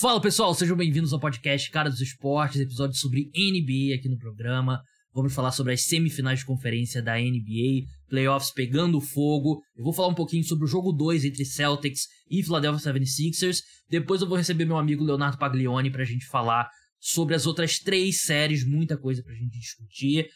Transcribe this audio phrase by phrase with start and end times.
[0.00, 4.80] Fala pessoal, sejam bem-vindos ao podcast Cara dos Esportes, episódio sobre NBA aqui no programa.
[5.12, 9.60] Vamos falar sobre as semifinais de conferência da NBA, playoffs pegando fogo.
[9.76, 13.58] Eu vou falar um pouquinho sobre o jogo 2 entre Celtics e Philadelphia 76ers.
[13.90, 18.22] Depois eu vou receber meu amigo Leonardo Paglioni pra gente falar sobre as outras três
[18.22, 20.30] séries, muita coisa pra gente discutir.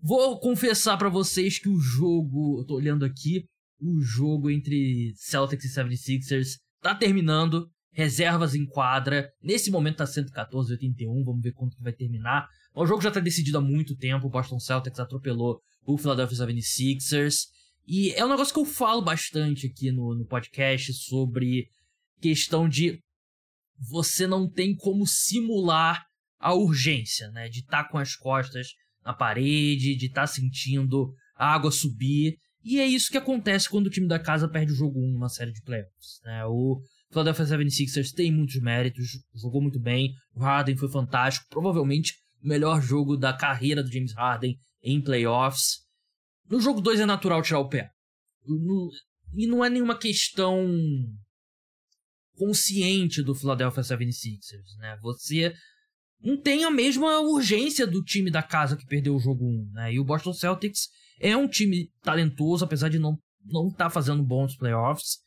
[0.00, 3.46] Vou confessar para vocês que o jogo, eu tô olhando aqui,
[3.80, 6.50] o jogo entre Celtics e 76ers
[6.80, 9.30] tá terminando reservas em quadra.
[9.42, 12.48] Nesse momento tá 114, 81, vamos ver quanto que vai terminar.
[12.74, 17.34] O jogo já tá decidido há muito tempo, o Boston Celtics atropelou o Philadelphia 76ers.
[17.86, 21.66] E é um negócio que eu falo bastante aqui no, no podcast sobre
[22.20, 23.00] questão de
[23.78, 26.04] você não tem como simular
[26.38, 27.48] a urgência, né?
[27.48, 28.68] De estar tá com as costas
[29.04, 32.36] na parede, de estar tá sentindo a água subir.
[32.64, 35.28] E é isso que acontece quando o time da casa perde o jogo 1 numa
[35.28, 36.20] série de playoffs.
[36.24, 36.44] Né?
[36.46, 36.80] O
[37.12, 42.80] Philadelphia 76ers tem muitos méritos, jogou muito bem, o Harden foi fantástico, provavelmente o melhor
[42.80, 45.82] jogo da carreira do James Harden em playoffs.
[46.48, 47.90] No jogo 2 é natural tirar o pé.
[49.34, 50.66] e não é nenhuma questão
[52.34, 54.98] consciente do Philadelphia 76ers, né?
[55.02, 55.54] Você
[56.20, 59.92] não tem a mesma urgência do time da casa que perdeu o jogo 1, né?
[59.92, 60.88] E o Boston Celtics
[61.20, 65.18] é um time talentoso, apesar de não não estar tá fazendo bons playoffs.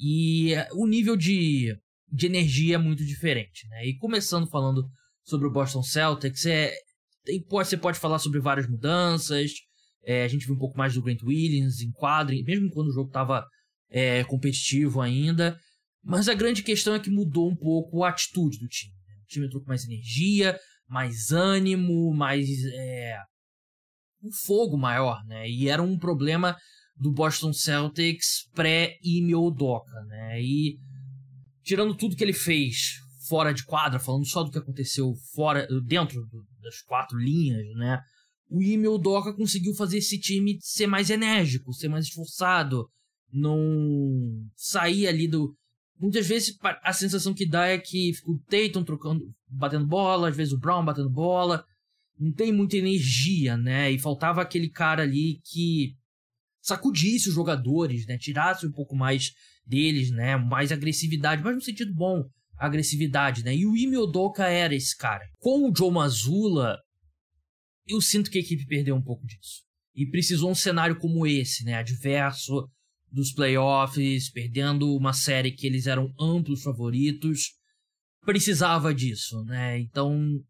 [0.00, 1.76] E o nível de,
[2.10, 3.86] de energia é muito diferente, né?
[3.86, 4.88] E começando falando
[5.22, 6.72] sobre o Boston Celtics, é,
[7.24, 9.52] tem, você pode falar sobre várias mudanças.
[10.02, 12.92] É, a gente viu um pouco mais do Grant Williams em quadro, mesmo quando o
[12.92, 13.46] jogo estava
[13.90, 15.58] é, competitivo ainda.
[16.02, 18.94] Mas a grande questão é que mudou um pouco a atitude do time.
[19.06, 19.14] Né?
[19.22, 22.48] O time entrou com mais energia, mais ânimo, mais.
[22.72, 23.18] É,
[24.22, 25.48] um fogo maior, né?
[25.48, 26.56] E era um problema
[27.00, 30.40] do Boston Celtics pré-Ime Doca, né?
[30.40, 30.78] E
[31.62, 36.26] tirando tudo que ele fez fora de quadra, falando só do que aconteceu fora, dentro
[36.26, 37.98] do, das quatro linhas, né?
[38.50, 42.86] O Ime Doca conseguiu fazer esse time ser mais enérgico, ser mais esforçado,
[43.32, 45.56] não sair ali do
[45.98, 50.36] muitas vezes a sensação que dá é que fica o Tatum trocando, batendo bola, às
[50.36, 51.62] vezes o Brown batendo bola,
[52.18, 53.90] não tem muita energia, né?
[53.90, 55.94] E faltava aquele cara ali que
[56.60, 58.18] sacudisse os jogadores, né?
[58.18, 59.30] Tirasse um pouco mais
[59.66, 60.36] deles, né?
[60.36, 62.24] Mais agressividade, mas no sentido bom,
[62.56, 63.54] agressividade, né?
[63.56, 63.96] E o Ime
[64.38, 65.24] era esse cara.
[65.38, 66.78] Com o Joe Mazzulla,
[67.86, 69.62] eu sinto que a equipe perdeu um pouco disso.
[69.94, 71.74] E precisou um cenário como esse, né?
[71.74, 72.68] Adverso
[73.10, 77.54] dos playoffs, perdendo uma série que eles eram amplos favoritos.
[78.24, 79.80] Precisava disso, né?
[79.80, 80.40] Então,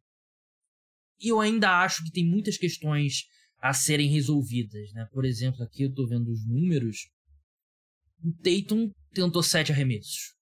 [1.20, 3.24] eu ainda acho que tem muitas questões
[3.60, 5.06] a serem resolvidas, né?
[5.12, 7.08] Por exemplo, aqui eu tô vendo os números.
[8.24, 10.34] O Tatum tentou sete arremessos.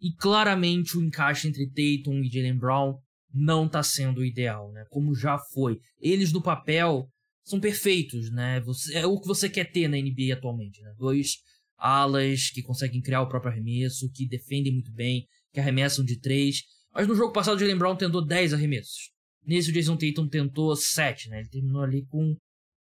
[0.00, 2.98] E claramente o encaixe entre Tatum e Jalen Brown
[3.32, 4.84] não tá sendo o ideal, né?
[4.90, 5.78] Como já foi.
[6.00, 7.08] Eles no papel
[7.44, 8.60] são perfeitos, né?
[8.60, 10.94] Você, é o que você quer ter na NBA atualmente, né?
[10.96, 11.36] Dois
[11.76, 16.62] alas que conseguem criar o próprio arremesso, que defendem muito bem, que arremessam de três.
[16.92, 19.12] Mas no jogo passado o Jalen Brown tentou 10 arremessos.
[19.48, 21.40] Nesse o Jason Tatum tentou 7, né?
[21.40, 22.36] Ele terminou ali com,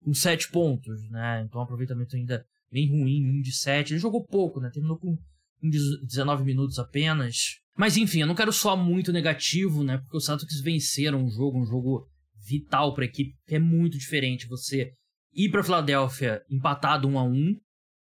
[0.03, 1.45] com 7 pontos, né?
[1.47, 3.93] Então um aproveitamento ainda bem ruim, 1 de 7.
[3.93, 4.69] Ele jogou pouco, né?
[4.69, 5.17] Terminou com
[5.63, 7.61] 19 minutos apenas.
[7.77, 9.99] Mas enfim, eu não quero soar muito negativo, né?
[9.99, 12.09] Porque os Celtics venceram o jogo, um jogo
[12.45, 14.93] vital para a equipe, que é muito diferente você
[15.33, 17.57] ir para Filadélfia empatado 1 a 1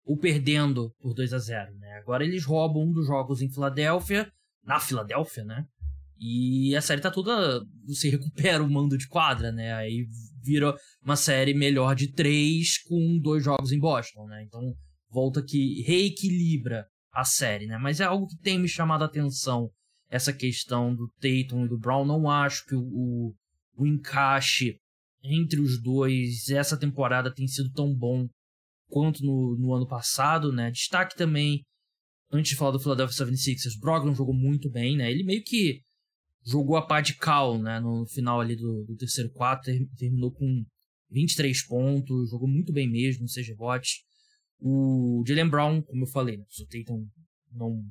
[0.04, 2.00] ou perdendo por 2 a 0, né?
[2.00, 4.30] Agora eles roubam um dos jogos em Filadélfia,
[4.62, 5.66] na Filadélfia, né?
[6.24, 7.66] E a série tá toda.
[7.88, 9.74] Você recupera o mando de quadra, né?
[9.74, 10.06] Aí
[10.44, 14.44] vira uma série melhor de três com dois jogos em Boston, né?
[14.44, 14.62] Então
[15.10, 17.80] volta que reequilibra a série, né?
[17.80, 19.70] Mas é algo que tem me chamado a atenção.
[20.10, 22.06] Essa questão do Tatum e do Brown.
[22.06, 23.34] Não acho que o,
[23.76, 24.78] o encaixe
[25.24, 28.28] entre os dois essa temporada tem sido tão bom
[28.90, 30.70] quanto no, no ano passado, né?
[30.70, 31.64] Destaque também,
[32.32, 35.10] antes de falar do Philadelphia 76ers, Brogdon jogou muito bem, né?
[35.10, 35.82] Ele meio que
[36.46, 37.80] jogou a pá de cal, né?
[37.80, 40.64] No final ali do, do terceiro quarto, ter, terminou com
[41.12, 44.04] 23 pontos, jogou muito bem mesmo, seja bote.
[44.60, 46.44] O Jalen Brown, como eu falei, né?
[46.44, 47.08] o Tatum
[47.52, 47.84] não,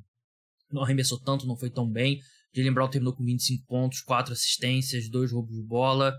[0.71, 2.21] não arremessou tanto, não foi tão bem.
[2.55, 6.17] Jalen Brown terminou com 25 pontos, 4 assistências, 2 roubos de bola.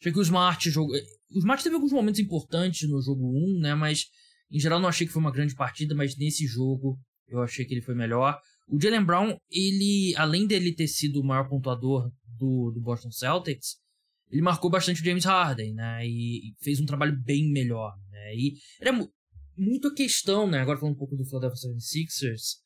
[0.00, 0.94] Achei que o Smart jogou.
[1.30, 3.24] O Smart teve alguns momentos importantes no jogo
[3.56, 3.74] 1, né?
[3.74, 4.06] Mas
[4.50, 6.98] em geral não achei que foi uma grande partida, mas nesse jogo
[7.28, 8.38] eu achei que ele foi melhor.
[8.68, 13.76] O Jalen Brown, ele, além dele ter sido o maior pontuador do, do Boston Celtics,
[14.30, 16.06] ele marcou bastante o James Harden, né?
[16.06, 18.34] E, fez um trabalho bem melhor, né?
[18.34, 18.92] E era
[19.56, 20.60] muito a questão, né?
[20.60, 22.62] Agora falando um pouco do Philadelphia 76ers,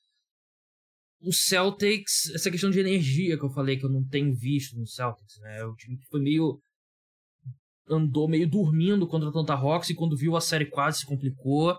[1.21, 4.87] o Celtics, essa questão de energia que eu falei que eu não tenho visto no
[4.87, 5.65] Celtics, né?
[5.65, 6.61] O time que foi meio
[7.89, 11.77] andou meio dormindo contra o Atlanta Hawks e quando viu a série quase se complicou.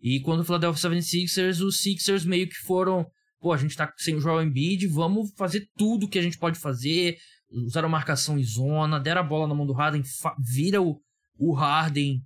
[0.00, 3.06] E quando o Philadelphia 76ers, os Sixers meio que foram,
[3.40, 6.58] pô, a gente tá sem o Joel Embiid, vamos fazer tudo que a gente pode
[6.58, 7.16] fazer.
[7.50, 10.02] Usaram marcação em zona, deram a bola na mão do Harden,
[10.38, 11.00] vira o,
[11.36, 12.22] o Harden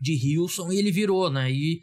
[0.00, 1.52] de Hilson e ele virou, né?
[1.52, 1.80] E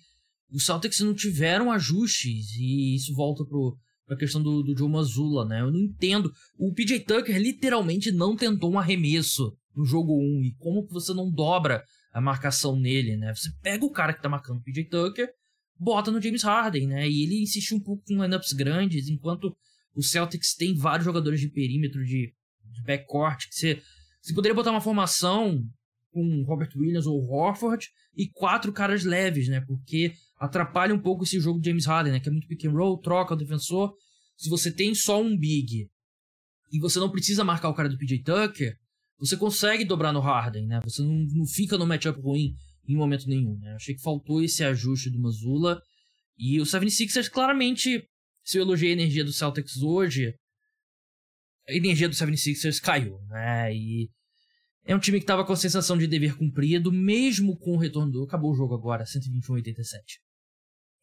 [0.51, 5.62] os Celtics não tiveram ajustes e isso volta pro, pra questão do, do Joe né?
[5.62, 6.31] Eu não entendo.
[6.57, 11.13] O PJ Tucker literalmente não tentou um arremesso no jogo 1 e como que você
[11.13, 13.33] não dobra a marcação nele, né?
[13.36, 15.30] Você pega o cara que tá marcando o PJ Tucker,
[15.80, 17.10] bota no James Harden, né?
[17.10, 19.56] E ele insiste um pouco com lineups grandes, enquanto
[19.96, 22.34] o Celtics tem vários jogadores de perímetro, de,
[22.72, 23.82] de backcourt, que você,
[24.22, 25.64] você poderia botar uma formação
[26.12, 29.62] com Robert Williams ou Horford e quatro caras leves, né?
[29.62, 32.20] Porque atrapalha um pouco esse jogo de James Harden, né?
[32.20, 33.94] Que é muito pick and roll, troca o defensor.
[34.36, 35.90] Se você tem só um big
[36.72, 38.78] e você não precisa marcar o cara do PJ Tucker,
[39.20, 40.80] você consegue dobrar no Harden, né?
[40.84, 42.54] Você não, não fica no matchup ruim
[42.88, 43.74] em momento nenhum, né?
[43.75, 45.81] Achei que faltou esse ajuste do Mazula.
[46.38, 48.07] E o 76ers, claramente,
[48.44, 50.34] se eu elogiei a energia do Celtics hoje,
[51.68, 53.75] a energia do 76ers caiu, né?
[53.75, 54.10] E
[54.86, 58.12] é um time que tava com a sensação de dever cumprido, mesmo com o retorno
[58.12, 58.24] do...
[58.24, 59.83] Acabou o jogo agora, 121-87.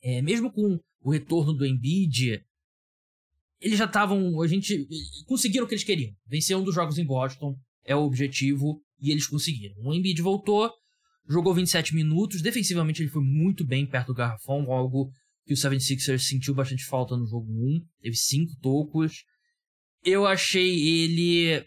[0.02, 2.42] É, mesmo com o retorno do Embiid,
[3.60, 4.40] eles já estavam...
[4.40, 4.88] A gente...
[5.26, 6.14] Conseguiram o que eles queriam.
[6.26, 7.54] Vencer um dos jogos em Boston
[7.84, 9.76] é o objetivo e eles conseguiram.
[9.82, 10.72] O Embiid voltou,
[11.28, 15.10] jogou 27 minutos, defensivamente ele foi muito bem perto do garrafão, algo
[15.46, 19.24] que o 76ers sentiu bastante falta no jogo 1, teve 5 tocos.
[20.04, 21.64] Eu achei ele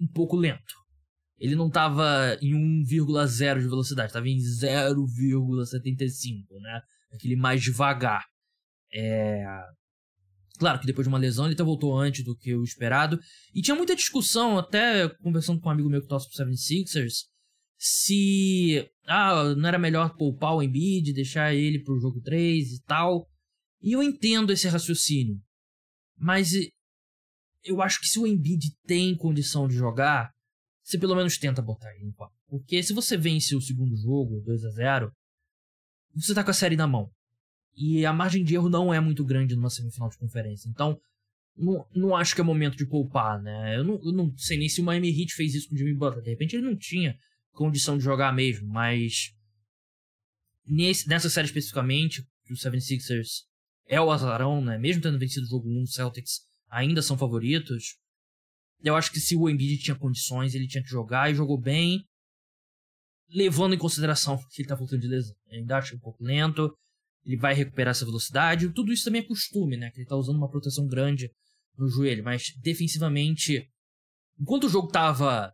[0.00, 0.74] um pouco lento.
[1.38, 2.54] Ele não estava em
[2.84, 6.80] 1,0 de velocidade, estava em 0,75, né?
[7.12, 8.24] Aquele mais devagar.
[8.92, 9.44] É...
[10.58, 13.18] Claro que depois de uma lesão ele até voltou antes do que o esperado.
[13.52, 17.24] E tinha muita discussão, até conversando com um amigo meu que torce pro 76ers,
[17.86, 23.28] se ah, não era melhor poupar o Embiid, deixar ele pro jogo 3 e tal.
[23.82, 25.38] E eu entendo esse raciocínio.
[26.16, 26.52] Mas
[27.62, 30.32] eu acho que se o Embiid tem condição de jogar,
[30.82, 32.34] você pelo menos tenta botar ele em quadro.
[32.48, 35.12] Porque se você vence o segundo jogo, 2 a 0
[36.14, 37.10] você tá com a série na mão.
[37.76, 40.70] E a margem de erro não é muito grande numa semifinal de conferência.
[40.70, 40.98] Então,
[41.54, 43.76] não, não acho que é momento de poupar, né?
[43.76, 45.92] Eu não, eu não sei nem se o Miami Heat fez isso com o Jimmy
[45.92, 46.22] Butler.
[46.22, 47.14] De repente ele não tinha
[47.54, 49.32] condição de jogar mesmo, mas
[50.66, 53.44] nesse, nessa série especificamente, o 76ers
[53.86, 54.78] é o azarão, né?
[54.78, 57.96] Mesmo tendo vencido o jogo 1, os Celtics ainda são favoritos.
[58.82, 62.04] Eu acho que se o Embiid tinha condições, ele tinha que jogar e jogou bem,
[63.30, 65.34] levando em consideração que ele tá voltando de lesão.
[65.48, 66.70] Eu ainda acho um pouco lento
[67.24, 68.72] ele vai recuperar essa velocidade.
[68.72, 69.90] Tudo isso também é costume, né?
[69.90, 71.30] Que ele tá usando uma proteção grande
[71.76, 73.68] no joelho, mas defensivamente,
[74.38, 75.52] enquanto o jogo tava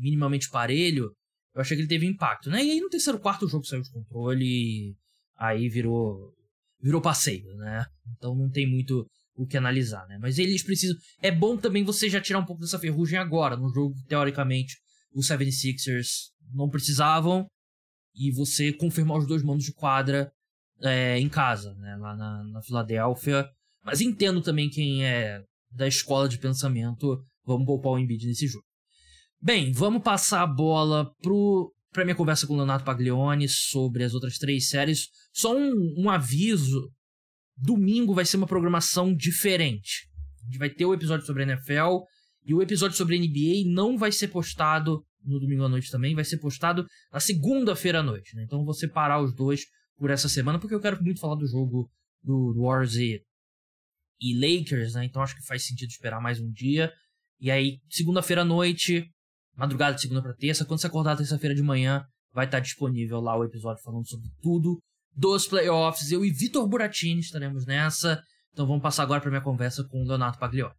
[0.00, 1.12] minimamente parelho,
[1.54, 2.64] eu achei que ele teve impacto, né?
[2.64, 4.94] E aí no terceiro quarto o jogo saiu de controle e
[5.36, 6.32] aí virou
[6.80, 7.84] virou passeio, né?
[8.16, 10.18] Então não tem muito o que analisar, né?
[10.20, 10.96] Mas eles precisam.
[11.20, 14.76] É bom também você já tirar um pouco dessa ferrugem agora, no jogo que teoricamente
[15.12, 17.46] os 76ers não precisavam,
[18.14, 20.30] e você confirmar os dois mandos de quadra
[20.82, 23.48] é, em casa, né, lá na, na Filadélfia.
[23.84, 28.64] Mas entendo também quem é da escola de pensamento, vamos poupar o Embiid nesse jogo.
[29.42, 34.12] Bem, vamos passar a bola pro, pra minha conversa com o Leonardo Paglione sobre as
[34.12, 35.08] outras três séries.
[35.32, 36.92] Só um, um aviso:
[37.56, 40.06] domingo vai ser uma programação diferente.
[40.42, 42.04] A gente vai ter o episódio sobre a NFL
[42.44, 46.14] e o episódio sobre a NBA não vai ser postado no domingo à noite também,
[46.14, 48.36] vai ser postado na segunda-feira à noite.
[48.36, 48.44] Né?
[48.44, 49.64] Então vou separar os dois
[49.96, 51.90] por essa semana, porque eu quero muito falar do jogo
[52.22, 53.22] do Warriors e,
[54.20, 55.06] e Lakers, né?
[55.06, 56.92] Então acho que faz sentido esperar mais um dia.
[57.38, 59.10] E aí, segunda-feira à noite,
[59.60, 62.02] madrugada de segunda para terça, quando você acordar terça-feira de manhã,
[62.32, 64.78] vai estar disponível lá o episódio falando sobre tudo
[65.14, 66.10] dos playoffs.
[66.10, 68.22] Eu e Vitor Buratini estaremos nessa.
[68.52, 70.74] Então vamos passar agora para minha conversa com o Leonardo Paglioni.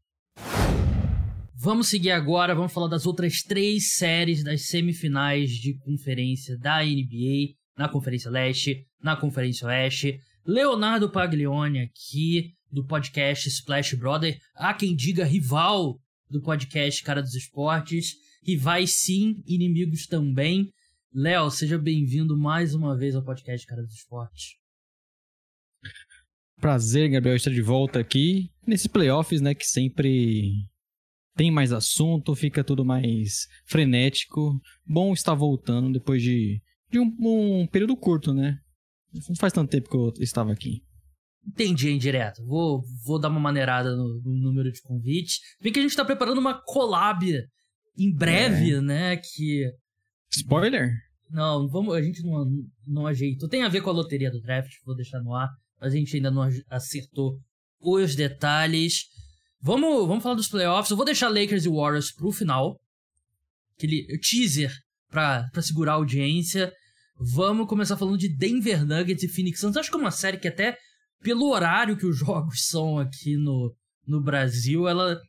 [1.54, 7.54] Vamos seguir agora, vamos falar das outras três séries das semifinais de conferência da NBA
[7.78, 10.18] na Conferência Leste, na Conferência Oeste.
[10.44, 14.40] Leonardo Paglione aqui do podcast Splash Brother.
[14.56, 18.16] Há quem diga rival do podcast Cara dos Esportes.
[18.44, 20.74] Rivais sim, inimigos também.
[21.14, 24.56] Léo, seja bem-vindo mais uma vez ao podcast Cara dos Esportes.
[26.60, 30.68] Prazer, Gabriel, estar de volta aqui nesses playoffs, né, que sempre
[31.36, 34.60] tem mais assunto, fica tudo mais frenético.
[34.86, 38.60] Bom estar voltando depois de de um, um período curto, né?
[39.14, 40.84] Não faz tanto tempo que eu estava aqui.
[41.48, 42.44] Entendi a indireta.
[42.44, 45.40] Vou, vou dar uma maneirada no, no número de convites.
[45.62, 47.26] Vem que a gente tá preparando uma collab
[47.98, 48.82] em breve, é.
[48.82, 49.18] né?
[49.18, 49.72] Que.
[50.32, 50.92] Spoiler?
[51.30, 52.46] Não, vamos, a gente não,
[52.86, 53.48] não ajeitou.
[53.48, 55.50] Tem a ver com a loteria do draft, vou deixar no ar.
[55.80, 57.40] Mas a gente ainda não acertou
[57.80, 59.06] os detalhes.
[59.60, 60.92] Vamos, vamos falar dos playoffs.
[60.92, 62.80] Eu vou deixar Lakers e Warriors pro final.
[63.76, 64.72] Aquele teaser
[65.10, 66.72] pra, pra segurar a audiência.
[67.18, 69.78] Vamos começar falando de Denver Nuggets e Phoenix Suns.
[69.78, 70.78] Acho que é uma série que até
[71.22, 75.20] pelo horário que os jogos são aqui no, no Brasil, ela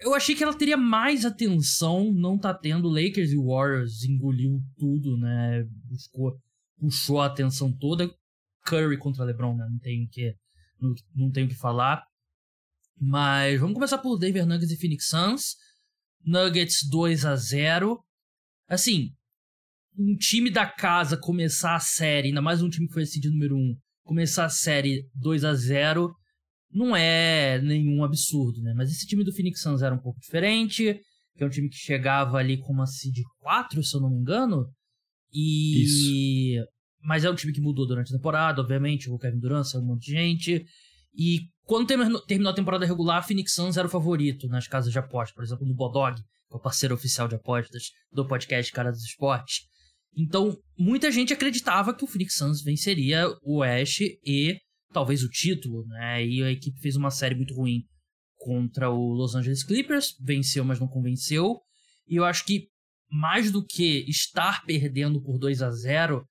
[0.00, 2.88] eu achei que ela teria mais atenção, não tá tendo.
[2.88, 5.64] Lakers e Warriors engoliu tudo, né?
[5.84, 6.38] Buscou,
[6.78, 8.08] puxou a atenção toda.
[8.64, 9.66] Curry contra LeBron, né?
[9.68, 10.34] Não tenho que
[10.80, 12.04] não, não tenho que falar.
[13.00, 15.56] Mas vamos começar por Denver Nuggets e Phoenix Suns.
[16.24, 17.98] Nuggets 2 a 0.
[18.68, 19.12] Assim,
[19.98, 23.56] um time da casa começar a série, ainda mais um time que foi decidido número
[23.56, 26.14] 1, começar a série 2 a 0
[26.72, 28.74] não é nenhum absurdo, né?
[28.76, 31.00] Mas esse time do Phoenix Suns era um pouco diferente,
[31.36, 34.18] que é um time que chegava ali com uma seed 4, se eu não me
[34.18, 34.66] engano.
[35.32, 36.66] E Isso.
[37.02, 40.06] mas é um time que mudou durante a temporada, obviamente, o Kevin Durant, um monte
[40.06, 40.64] de gente.
[41.14, 45.34] E quando terminou a temporada regular, Phoenix Suns era o favorito nas casas de apostas,
[45.34, 49.04] por exemplo, no Bodog, que é o parceiro oficial de apostas do podcast Cara dos
[49.04, 49.66] Esportes.
[50.16, 54.58] Então, muita gente acreditava que o Phoenix Suns venceria o Oeste e
[54.92, 56.24] talvez o título, né?
[56.24, 57.84] E a equipe fez uma série muito ruim
[58.36, 61.60] contra o Los Angeles Clippers, venceu, mas não convenceu.
[62.06, 62.68] E eu acho que
[63.10, 66.24] mais do que estar perdendo por 2 a 0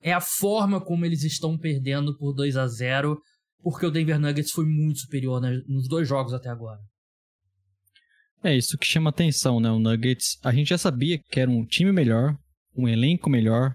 [0.00, 3.18] é a forma como eles estão perdendo por 2 a 0
[3.62, 6.78] porque o Denver Nuggets foi muito superior nos dois jogos até agora.
[8.42, 9.70] É isso que chama atenção, né?
[9.70, 12.36] O Nuggets, a gente já sabia que era um time melhor,
[12.76, 13.74] um elenco melhor,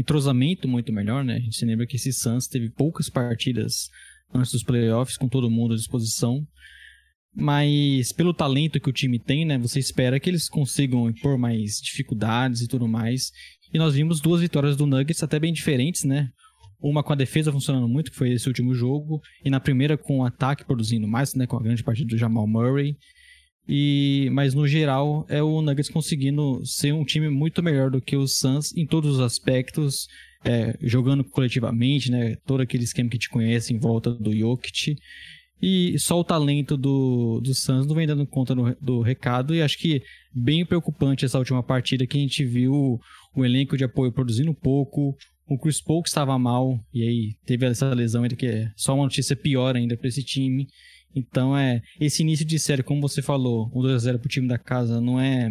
[0.00, 1.36] entrosamento muito melhor, né?
[1.36, 3.88] A gente se lembra que esse Suns teve poucas partidas
[4.34, 6.46] antes dos playoffs, com todo mundo à disposição.
[7.34, 9.58] Mas pelo talento que o time tem, né?
[9.58, 13.30] Você espera que eles consigam impor mais dificuldades e tudo mais.
[13.72, 16.30] E nós vimos duas vitórias do Nuggets até bem diferentes, né?
[16.80, 20.18] Uma com a defesa funcionando muito, que foi esse último jogo, e na primeira com
[20.18, 21.46] o ataque produzindo mais, né?
[21.46, 22.96] Com a grande partida do Jamal Murray.
[23.68, 28.16] E, mas no geral é o Nuggets conseguindo ser um time muito melhor do que
[28.16, 30.06] o Suns em todos os aspectos,
[30.44, 32.36] é, jogando coletivamente, né?
[32.46, 34.96] Todo aquele esquema que te conhece em volta do Jokic.
[35.60, 39.54] E só o talento do, do Suns não vem dando conta do, do recado.
[39.54, 43.00] E acho que bem preocupante essa última partida que a gente viu
[43.34, 45.16] o elenco de apoio produzindo pouco.
[45.48, 48.94] O Chris Paul que estava mal, e aí teve essa lesão ainda que é só
[48.94, 50.66] uma notícia pior ainda para esse time.
[51.16, 54.46] Então é esse início de série, como você falou, o 2 a 0 pro time
[54.46, 55.50] da casa não é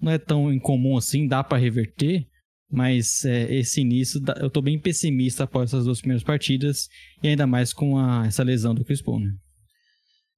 [0.00, 2.26] não é tão incomum assim, dá para reverter,
[2.68, 6.88] mas é, esse início eu tô bem pessimista após essas duas primeiras partidas
[7.22, 9.30] e ainda mais com a, essa lesão do Chris Paul, né?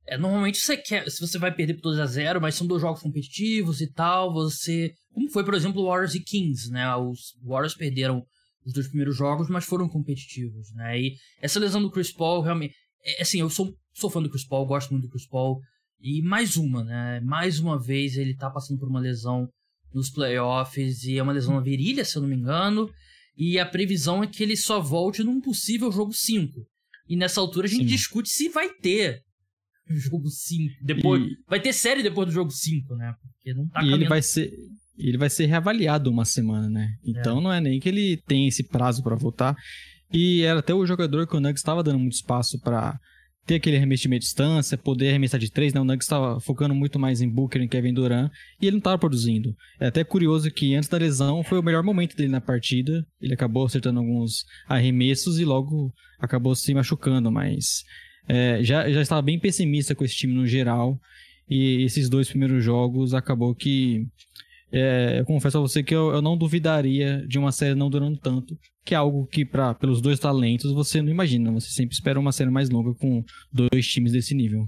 [0.06, 2.82] É, normalmente você quer, se você vai perder por 2 a 0 mas são dois
[2.82, 4.92] jogos competitivos e tal, você.
[5.12, 6.94] Como foi, por exemplo, Warriors e Kings, né?
[6.96, 8.24] Os Warriors perderam
[8.66, 11.00] os dois primeiros jogos, mas foram competitivos, né?
[11.00, 12.74] E essa lesão do Chris Paul realmente.
[13.04, 15.60] É, assim, eu sou sou fã do Chris Paul, gosto muito do Chris Paul.
[16.00, 17.20] E mais uma, né?
[17.20, 19.48] Mais uma vez ele tá passando por uma lesão
[19.94, 22.90] nos playoffs e é uma lesão na virilha, se eu não me engano.
[23.36, 26.52] E a previsão é que ele só volte num possível jogo 5.
[27.08, 27.96] E nessa altura a gente Sim.
[27.96, 29.22] discute se vai ter
[29.88, 30.74] jogo 5.
[30.82, 31.36] Depois, e...
[31.48, 33.14] Vai ter série depois do jogo 5, né?
[33.20, 34.50] Porque não tá E ele vai ser.
[34.98, 36.94] Ele vai ser reavaliado uma semana, né?
[37.02, 37.42] Então é.
[37.42, 39.56] não é nem que ele tem esse prazo para voltar.
[40.12, 42.98] E era até o jogador que o Nuggets estava dando muito espaço para
[43.46, 45.80] ter aquele arremesso de meia distância, poder arremessar de três, né?
[45.80, 48.30] O Nuggets estava focando muito mais em Booker e Kevin Durant
[48.60, 49.54] e ele não estava produzindo.
[49.80, 53.04] É até curioso que antes da lesão foi o melhor momento dele na partida.
[53.20, 57.82] Ele acabou acertando alguns arremessos e logo acabou se machucando, mas
[58.28, 60.98] é, já, já estava bem pessimista com esse time no geral.
[61.48, 64.06] E esses dois primeiros jogos acabou que
[64.72, 68.18] é, eu confesso a você que eu, eu, não duvidaria de uma série não durando
[68.18, 71.52] tanto, que é algo que, pra, pelos dois talentos, você não imagina.
[71.52, 74.64] Você sempre espera uma série mais longa com dois times desse nível.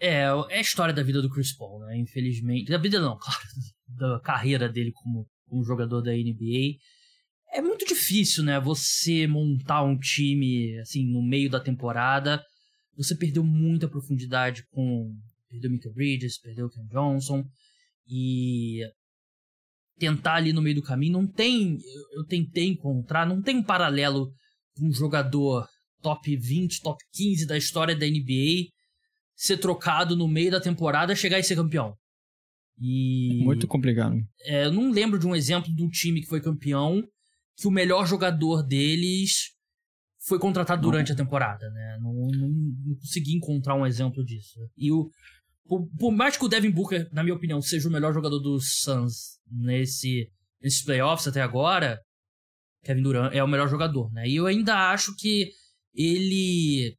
[0.00, 1.98] É, é a história da vida do Chris Paul, né?
[1.98, 2.70] Infelizmente.
[2.70, 3.40] Da vida não, claro.
[3.86, 6.78] Da carreira dele como, como jogador da NBA.
[7.52, 8.58] É muito difícil, né?
[8.60, 12.42] Você montar um time, assim, no meio da temporada.
[12.96, 15.14] Você perdeu muita profundidade com...
[15.50, 17.44] Perdeu Mika Bridges, perdeu Ken Johnson
[18.08, 18.80] e
[19.98, 21.14] tentar ali no meio do caminho.
[21.14, 21.78] Não tem,
[22.14, 24.32] eu tentei encontrar, não tem um paralelo
[24.76, 25.66] com um jogador
[26.02, 28.68] top 20, top 15 da história da NBA
[29.36, 31.94] ser trocado no meio da temporada, chegar e ser campeão.
[32.78, 34.16] E muito complicado.
[34.42, 37.02] É, eu não lembro de um exemplo do time que foi campeão
[37.56, 39.52] que o melhor jogador deles
[40.26, 40.90] foi contratado não.
[40.90, 41.98] durante a temporada, né?
[42.00, 44.58] Não, não, não, consegui encontrar um exemplo disso.
[44.76, 45.08] E o.
[45.66, 48.80] Por, por, mais que o Devin Booker, na minha opinião, seja o melhor jogador dos
[48.80, 50.28] Suns nesse,
[50.60, 51.98] nesses playoffs até agora,
[52.84, 54.28] Kevin Durant é o melhor jogador, né?
[54.28, 55.50] E eu ainda acho que
[55.94, 56.96] ele.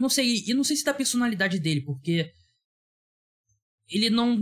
[0.00, 2.30] Não sei, e não sei se da personalidade dele, porque
[3.88, 4.38] ele não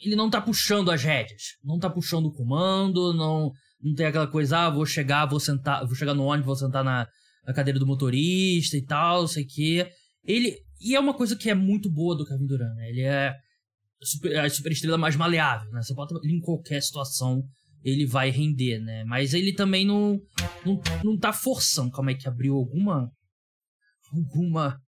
[0.00, 4.28] ele não tá puxando as rédeas, não tá puxando o comando, não não tem aquela
[4.28, 7.06] coisa, ah, vou chegar, vou sentar, vou chegar no ônibus, vou sentar na,
[7.44, 9.86] na cadeira do motorista e tal, sei que.
[10.24, 12.88] Ele e é uma coisa que é muito boa do Kevin Durant, né?
[12.88, 13.34] Ele é
[14.02, 15.82] super, a superestrela mais maleável, né?
[15.82, 17.42] Você bota ele em qualquer situação,
[17.84, 19.04] ele vai render, né?
[19.04, 20.20] Mas ele também não
[20.64, 21.92] não, não tá forçando.
[21.92, 23.10] Calma aí que abriu alguma
[24.12, 24.80] alguma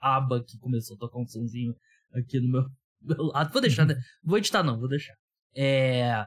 [0.00, 1.74] aba que começou a tocar um sonzinho
[2.12, 2.64] aqui no meu
[3.02, 3.52] meu lado.
[3.52, 3.96] Vou deixar, né?
[4.22, 5.14] Vou editar, não, vou deixar.
[5.54, 6.26] É.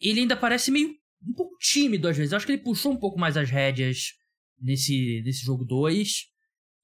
[0.00, 0.90] Ele ainda parece meio.
[1.22, 2.32] um pouco tímido às vezes.
[2.32, 4.12] Eu acho que ele puxou um pouco mais as rédeas
[4.60, 6.35] nesse, nesse jogo 2.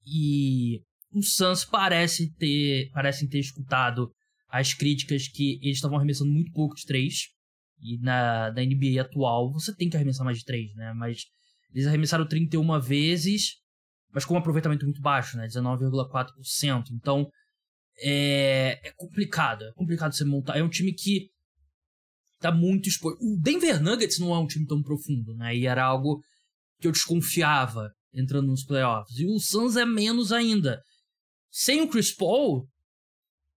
[0.05, 0.81] E
[1.11, 4.11] o Suns parece ter, parecem ter escutado
[4.49, 7.29] as críticas que eles estavam arremessando muito pouco de 3.
[7.81, 10.93] E na, na NBA atual, você tem que arremessar mais de 3, né?
[10.93, 11.25] Mas
[11.73, 13.55] eles arremessaram 31 vezes,
[14.13, 15.47] mas com um aproveitamento muito baixo, né?
[15.47, 16.91] 19,4%.
[16.91, 17.27] Então,
[17.99, 19.65] é, é complicado.
[19.65, 20.57] É complicado você montar.
[20.57, 21.29] É um time que
[22.39, 23.17] tá muito exposto.
[23.21, 25.55] O Denver Nuggets não é um time tão profundo, né?
[25.55, 26.21] E era algo
[26.79, 29.17] que eu desconfiava entrando nos playoffs.
[29.17, 30.81] E o Suns é menos ainda.
[31.51, 32.67] Sem o Chris Paul,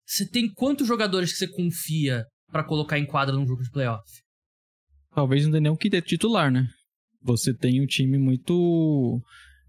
[0.06, 4.04] você tem quantos jogadores que você confia para colocar em quadra num jogo de playoff?
[5.14, 6.68] Talvez não nem um que titular, né?
[7.22, 9.20] Você tem um time muito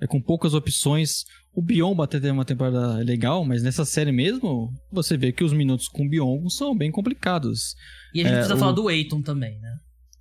[0.01, 1.23] é, com poucas opções.
[1.53, 5.53] O Biombo até tem uma temporada legal, mas nessa série mesmo, você vê que os
[5.53, 7.73] minutos com o Biombo são bem complicados.
[8.13, 8.59] E a gente é, precisa o...
[8.59, 9.77] falar do Eiton também, né?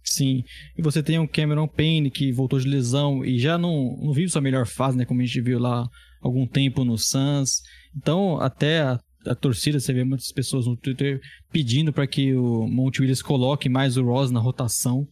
[0.06, 0.44] Sim.
[0.78, 4.30] E você tem o Cameron Payne, que voltou de lesão e já não, não vive
[4.30, 5.04] sua melhor fase, né?
[5.04, 5.86] Como a gente viu lá
[6.22, 7.60] algum tempo no Suns.
[7.94, 11.20] Então, até a, a torcida, você vê muitas pessoas no Twitter
[11.50, 15.06] pedindo para que o Monte Williams coloque mais o Ross na rotação.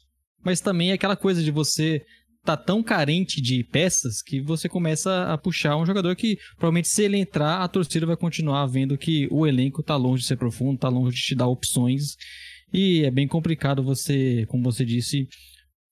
[0.45, 2.03] Mas também é aquela coisa de você
[2.45, 7.03] tá tão carente de peças que você começa a puxar um jogador que provavelmente se
[7.03, 10.79] ele entrar, a torcida vai continuar vendo que o elenco tá longe de ser profundo,
[10.79, 12.17] tá longe de te dar opções.
[12.75, 15.29] E é bem complicado você, como você disse,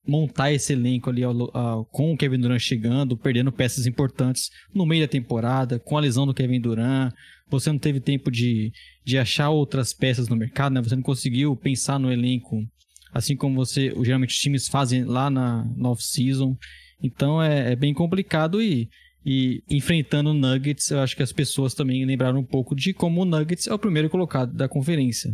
[0.04, 4.84] montar esse elenco ali ao, ao, com o Kevin Durant chegando, perdendo peças importantes no
[4.84, 7.14] meio da temporada, com a lesão do Kevin Durant.
[7.48, 8.72] Você não teve tempo de,
[9.04, 10.82] de achar outras peças no mercado, né?
[10.82, 12.66] Você não conseguiu pensar no elenco
[13.12, 16.56] assim como você geralmente os times fazem lá na, na off-season.
[17.00, 18.88] Então é, é, bem complicado e,
[19.24, 23.22] e enfrentando o Nuggets, eu acho que as pessoas também lembraram um pouco de como
[23.22, 25.30] o Nuggets é o primeiro colocado da conferência.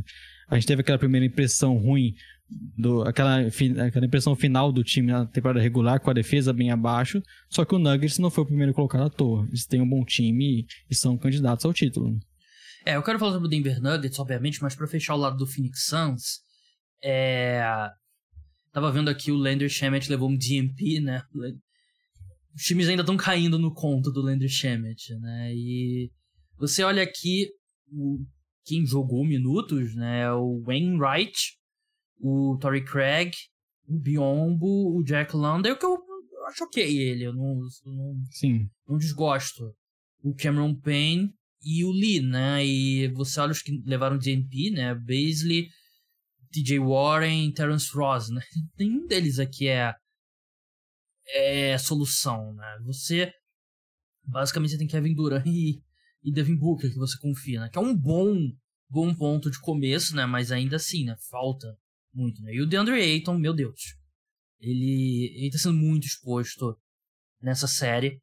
[0.48, 2.14] A gente teve aquela primeira impressão ruim,
[2.48, 7.22] do, aquela, aquela impressão final do time na temporada regular, com a defesa bem abaixo,
[7.48, 9.46] só que o Nuggets não foi o primeiro colocado à toa.
[9.48, 12.18] Eles têm um bom time e, são candidatos ao título.
[12.86, 15.46] É, eu quero falar sobre o Denver Nuggets, obviamente, mas para fechar o lado do
[15.46, 16.40] Phoenix Suns,
[17.02, 17.62] é...
[18.72, 21.22] Tava vendo aqui o Lander Shamet levou um DMP, né?
[22.54, 25.52] Os times ainda estão caindo no conto do Lander Shamet, né?
[25.54, 26.10] E
[26.56, 27.48] você olha aqui.
[28.68, 30.30] Quem jogou minutos, né?
[30.30, 31.56] O Wainwright,
[32.20, 33.32] o Tory Craig,
[33.88, 35.98] o Biombo, o Jack Lander, que eu,
[36.32, 38.68] eu acho ok ele, eu não, não, Sim.
[38.86, 39.74] não desgosto.
[40.22, 42.64] O Cameron Payne e o Lee, né?
[42.64, 44.94] E você olha os que levaram DNP, né?
[44.94, 45.68] Baisley,
[46.52, 48.42] TJ Warren, Terence Ross, né?
[48.78, 49.94] Nenhum deles aqui é
[51.30, 52.78] é solução, né?
[52.84, 53.32] Você
[54.24, 55.82] basicamente você tem Kevin Durant e,
[56.28, 57.68] e Devin Booker que você confia, né?
[57.70, 58.34] Que é um bom
[58.90, 60.26] bom ponto de começo, né?
[60.26, 61.16] Mas ainda assim, né?
[61.30, 61.74] Falta
[62.12, 62.54] muito, né?
[62.54, 63.80] E o DeAndre Ayton, meu Deus,
[64.60, 66.76] ele ele tá sendo muito exposto
[67.40, 68.20] nessa série.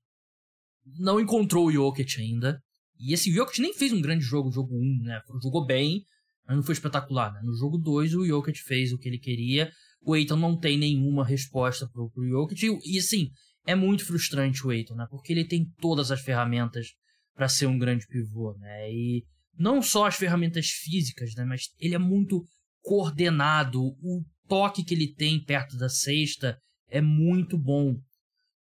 [0.99, 2.61] Não encontrou o Jokic ainda.
[2.99, 5.21] E esse Jokic nem fez um grande jogo, jogo 1, né?
[5.41, 6.03] Jogou bem,
[6.47, 7.41] mas não foi espetacular, né?
[7.43, 9.71] No jogo 2, o Jokic fez o que ele queria.
[10.01, 12.63] O Eiton não tem nenhuma resposta pro, pro Jokic.
[12.63, 13.31] E, e assim,
[13.65, 15.07] é muito frustrante o Eiton, né?
[15.09, 16.93] Porque ele tem todas as ferramentas
[17.35, 18.91] para ser um grande pivô, né?
[18.91, 19.23] E
[19.57, 21.43] não só as ferramentas físicas, né?
[21.43, 22.43] Mas ele é muito
[22.81, 23.81] coordenado.
[23.81, 26.57] O toque que ele tem perto da cesta
[26.89, 27.95] é muito bom.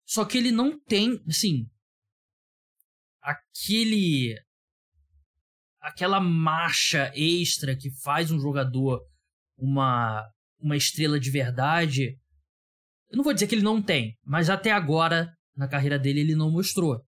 [0.04, 1.66] Só que ele não tem, assim,
[3.22, 4.34] aquele
[5.80, 9.00] aquela marcha extra que faz um jogador
[9.56, 10.26] uma,
[10.58, 12.18] uma estrela de verdade.
[13.10, 16.34] Eu não vou dizer que ele não tem, mas até agora, na carreira dele, ele
[16.34, 17.04] não mostrou.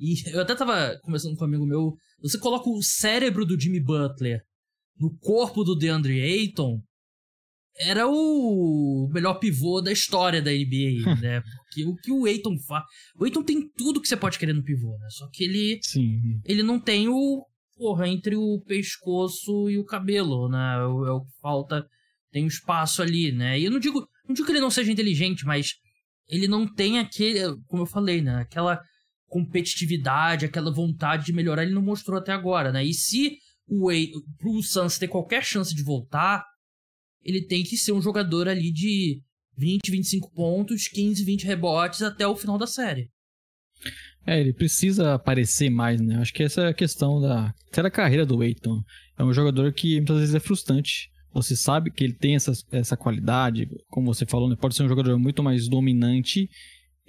[0.00, 1.94] E eu até tava conversando com um amigo meu.
[2.22, 4.40] Você coloca o cérebro do Jimmy Butler
[4.98, 6.82] no corpo do DeAndre Ayton.
[7.76, 11.42] era o melhor pivô da história da NBA, né?
[11.64, 12.84] Porque o que o Aiton faz.
[13.18, 15.06] O Aiton tem tudo que você pode querer no pivô, né?
[15.10, 15.78] Só que ele.
[15.82, 16.40] Sim.
[16.44, 17.44] Ele não tem o.
[17.76, 20.76] Porra, entre o pescoço e o cabelo, né?
[20.76, 21.86] É o que falta.
[22.30, 23.58] Tem um espaço ali, né?
[23.58, 24.06] E eu não digo.
[24.28, 25.72] Não digo que ele não seja inteligente, mas
[26.28, 27.40] ele não tem aquele.
[27.66, 28.36] Como eu falei, né?
[28.36, 28.78] Aquela
[29.30, 32.84] competitividade, aquela vontade de melhorar, ele não mostrou até agora, né?
[32.84, 36.44] E se o Aiton, pro Suns ter qualquer chance de voltar
[37.22, 39.20] ele tem que ser um jogador ali de
[39.56, 43.08] 20, 25 pontos, 15, 20 rebotes até o final da série.
[44.26, 46.16] É, ele precisa aparecer mais, né?
[46.16, 48.82] Acho que essa é a questão da, da carreira do Aiton.
[49.18, 51.10] É um jogador que muitas vezes é frustrante.
[51.32, 54.56] Você sabe que ele tem essa, essa qualidade, como você falou, né?
[54.56, 56.48] pode ser um jogador muito mais dominante.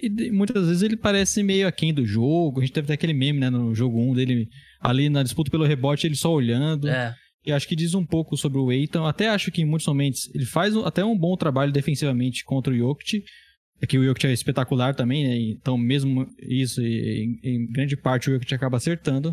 [0.02, 2.58] E muitas vezes ele parece meio aquém do jogo.
[2.58, 4.48] A gente teve até aquele meme, né, no jogo 1 dele,
[4.80, 6.88] ali na disputa pelo rebote, ele só olhando.
[6.88, 7.14] É.
[7.44, 9.08] E acho que diz um pouco sobre o Eitan.
[9.08, 12.76] Até acho que em muitos momentos ele faz até um bom trabalho defensivamente contra o
[12.76, 13.22] Jokic.
[13.80, 15.36] É que o Jokic é espetacular também, né?
[15.38, 19.32] Então, mesmo isso, em, em grande parte o Jokic acaba acertando.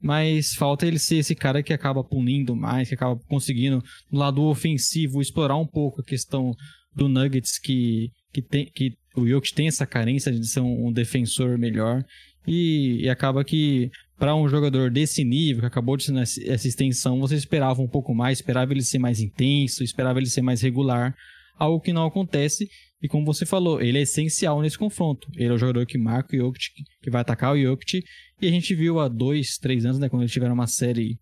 [0.00, 4.42] Mas falta ele ser esse cara que acaba punindo mais, que acaba conseguindo, no lado
[4.42, 6.54] ofensivo, explorar um pouco a questão
[6.94, 11.58] do Nuggets, que, que, tem, que o Jokic tem essa carência de ser um, defensor
[11.58, 12.04] melhor.
[12.46, 17.20] E, e acaba que para um jogador desse nível, que acabou de ser essa extensão,
[17.20, 21.14] você esperava um pouco mais, esperava ele ser mais intenso, esperava ele ser mais regular,
[21.58, 22.68] algo que não acontece.
[23.02, 25.28] E como você falou, ele é essencial nesse confronto.
[25.36, 26.70] Ele é o jogador que marca o Jokic,
[27.02, 28.02] que vai atacar o Jokic.
[28.40, 31.18] E a gente viu há dois, três anos, né, quando eles tiveram uma série,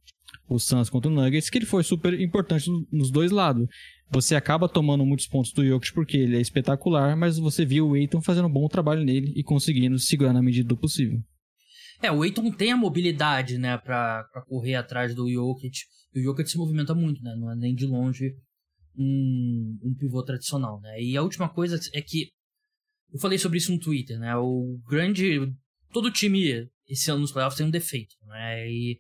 [0.54, 3.66] o Suns contra o Nuggets, que ele foi super importante nos dois lados.
[4.10, 7.94] Você acaba tomando muitos pontos do Jokic porque ele é espetacular, mas você viu o
[7.94, 11.22] Aiton fazendo um bom trabalho nele e conseguindo segurar na medida do possível.
[12.02, 15.78] É, o Aiton tem a mobilidade, né, pra, pra correr atrás do Jokic.
[16.14, 17.36] E o Jokic se movimenta muito, né?
[17.36, 18.34] Não é nem de longe
[18.96, 21.00] um, um pivô tradicional, né?
[21.00, 22.30] E a última coisa é que
[23.12, 24.36] eu falei sobre isso no Twitter, né?
[24.36, 25.52] O grande.
[25.92, 28.68] Todo time esse ano nos playoffs tem um defeito, né?
[28.68, 28.98] E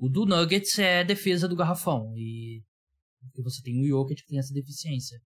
[0.00, 2.12] o do Nuggets é a defesa do garrafão.
[2.16, 2.62] E
[3.22, 5.18] porque você tem o Jokic que tem essa deficiência.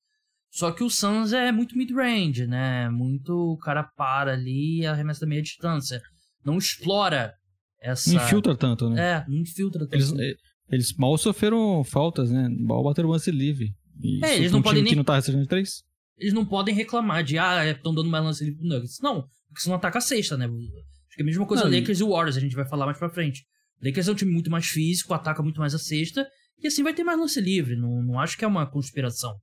[0.51, 2.89] Só que o Suns é muito mid-range, né?
[2.91, 6.03] Muito o cara para ali e arremessa da meia distância
[6.45, 7.33] não explora
[7.81, 8.13] essa.
[8.13, 9.03] Não infiltra tanto, né?
[9.03, 9.95] É, não infiltra tanto.
[9.95, 10.37] Eles, eh,
[10.71, 12.49] eles mal sofreram faltas, né?
[12.49, 13.75] Mal bateram lance livre.
[14.01, 14.91] E é, eles não um podem nem.
[14.91, 15.83] que não tá recebendo três?
[16.19, 18.99] Eles não podem reclamar de, ah, estão é, dando mais lance livre pro Nuggets.
[19.01, 20.47] Não, porque você não ataca a sexta, né?
[20.47, 22.99] Acho que é a mesma coisa não, Lakers e Warriors, a gente vai falar mais
[22.99, 23.45] pra frente.
[23.85, 26.27] Lakers é um time muito mais físico, ataca muito mais a sexta,
[26.63, 27.77] e assim vai ter mais lance livre.
[27.77, 29.35] Não, não acho que é uma conspiração.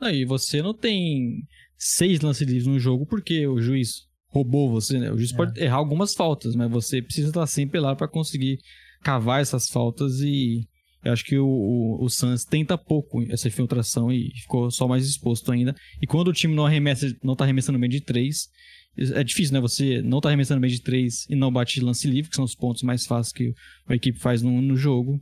[0.00, 1.42] Aí você não tem
[1.76, 5.12] seis lances livres no jogo porque o juiz roubou você, né?
[5.12, 5.36] O juiz é.
[5.36, 8.58] pode errar algumas faltas, mas você precisa estar sempre lá para conseguir
[9.02, 10.66] cavar essas faltas e
[11.02, 15.06] eu acho que o, o, o Suns tenta pouco essa infiltração e ficou só mais
[15.06, 15.74] exposto ainda.
[16.00, 18.48] E quando o time não arremessa, não tá arremessando bem de três,
[18.96, 19.60] é difícil, né?
[19.60, 22.54] Você não tá arremessando bem de três e não bate lance livre, que são os
[22.54, 23.52] pontos mais fáceis que
[23.86, 25.20] a equipe faz no, no jogo,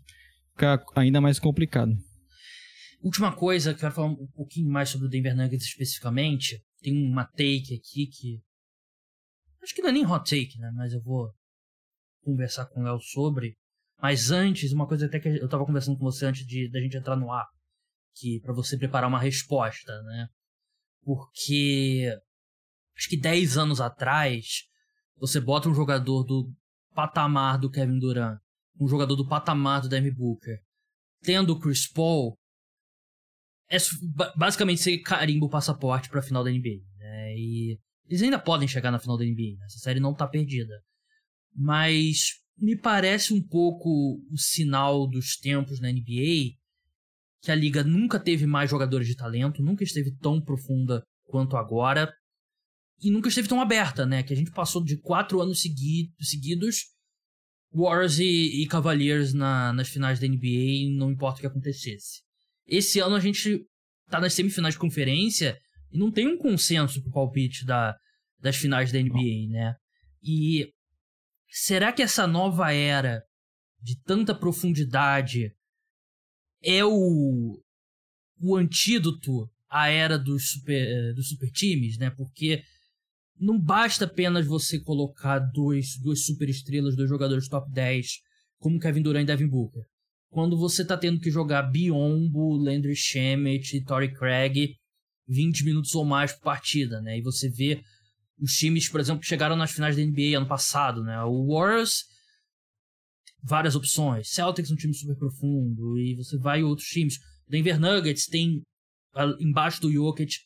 [0.52, 1.92] fica ainda mais complicado.
[3.00, 6.60] Última coisa, quero falar um pouquinho mais sobre o Denver Nuggets especificamente.
[6.80, 8.40] Tem uma take aqui que
[9.62, 10.70] Acho que não é nem hot take, né?
[10.74, 11.32] Mas eu vou
[12.22, 13.56] conversar com o Léo sobre.
[14.00, 16.96] Mas antes, uma coisa até que eu tava conversando com você antes de da gente
[16.96, 17.46] entrar no ar,
[18.14, 20.28] que para você preparar uma resposta, né?
[21.02, 22.16] Porque
[22.98, 24.64] acho que 10 anos atrás,
[25.16, 26.52] você bota um jogador do
[26.94, 28.38] patamar do Kevin Durant,
[28.80, 30.58] um jogador do patamar do Devin Booker,
[31.22, 32.36] tendo o Chris Paul,
[33.70, 33.76] é
[34.36, 37.36] basicamente ser carimbo o passaporte para a final da NBA, né?
[37.36, 39.66] E eles ainda podem chegar na final da NBA, né?
[39.66, 40.82] essa série não tá perdida.
[41.54, 46.56] Mas me parece um pouco o sinal dos tempos na NBA
[47.40, 52.12] que a liga nunca teve mais jogadores de talento, nunca esteve tão profunda quanto agora
[53.00, 54.22] e nunca esteve tão aberta, né?
[54.22, 56.84] Que a gente passou de quatro anos segui seguidos
[57.72, 62.22] Warriors e, e Cavaliers na, nas finais da NBA, não importa o que acontecesse.
[62.66, 63.64] Esse ano a gente
[64.08, 65.58] tá nas semifinais de conferência
[65.92, 67.94] e não tem um consenso pro palpite da,
[68.40, 69.74] das finais da NBA, né?
[70.22, 70.72] E
[71.50, 73.22] será que essa nova era
[73.80, 75.52] de tanta profundidade
[76.62, 77.62] é o,
[78.40, 82.10] o antídoto à era dos super, dos super times, né?
[82.10, 82.62] Porque
[83.40, 88.18] não basta apenas você colocar dois, duas super estrelas, dois jogadores top 10,
[88.58, 89.82] como Kevin Durant e Devin Booker.
[90.30, 94.74] Quando você tá tendo que jogar Biombo, Landry Shamet e Torrey Craig
[95.26, 97.18] 20 minutos ou mais por partida, né?
[97.18, 97.82] E você vê
[98.40, 101.22] os times, por exemplo, que chegaram nas finais da NBA ano passado, né?
[101.24, 102.04] O Warriors,
[103.42, 104.30] várias opções.
[104.30, 105.98] Celtics, um time super profundo.
[105.98, 107.18] E você vai outros times.
[107.48, 108.62] Denver Nuggets tem
[109.40, 110.36] embaixo do Jokic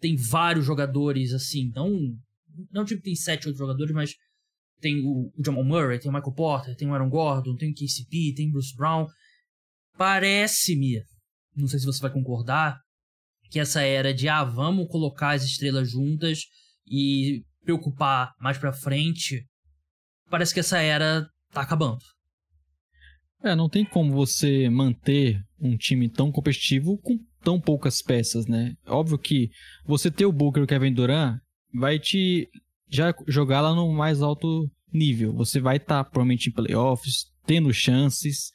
[0.00, 2.16] tem vários jogadores assim, não
[2.70, 4.14] não tipo tem sete outros jogadores, mas
[4.80, 7.74] tem o, o Jamal Murray, tem o Michael Porter, tem o Aaron Gordon, tem o
[7.74, 9.06] KCP, tem o Bruce Brown.
[9.96, 11.02] Parece-me,
[11.56, 12.78] não sei se você vai concordar,
[13.50, 16.40] que essa era de ah, vamos colocar as estrelas juntas
[16.86, 19.44] e preocupar mais pra frente,
[20.30, 21.98] parece que essa era tá acabando.
[23.42, 28.74] É, não tem como você manter um time tão competitivo com tão poucas peças, né?
[28.86, 29.50] Óbvio que
[29.84, 31.38] você ter o Booker e o Kevin Durant
[31.74, 32.48] vai te
[32.88, 35.32] já jogar lá no mais alto nível.
[35.34, 38.50] Você vai estar tá, provavelmente em playoffs, tendo chances,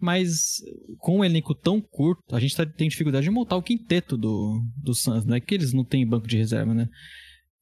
[0.00, 0.60] mas
[0.98, 4.62] com um elenco tão curto, a gente tá, tem dificuldade de montar o quinteto do,
[4.76, 6.88] do Suns, não é que eles não têm banco de reserva, né?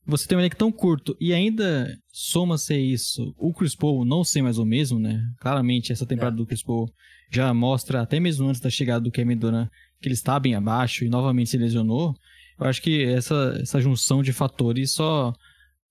[0.07, 4.43] Você tem um elenco tão curto e ainda soma-se isso, o Chris Paul não ser
[4.43, 5.21] mais o mesmo, né?
[5.41, 6.39] Claramente essa temporada é.
[6.39, 6.89] do Chris Paul
[7.31, 9.69] já mostra, até mesmo antes da chegada do Kevin Durant,
[10.01, 12.15] que ele está bem abaixo e novamente se lesionou.
[12.59, 15.33] Eu acho que essa, essa junção de fatores só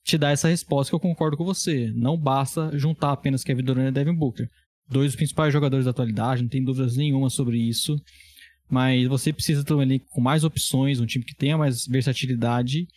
[0.03, 1.91] te dá essa resposta que eu concordo com você.
[1.95, 4.47] Não basta juntar apenas Kevin Durant e Devin Booker.
[4.87, 7.99] Dois dos principais jogadores da atualidade, não tem dúvidas nenhuma sobre isso.
[8.69, 12.87] Mas você precisa ter um elenco com mais opções, um time que tenha mais versatilidade.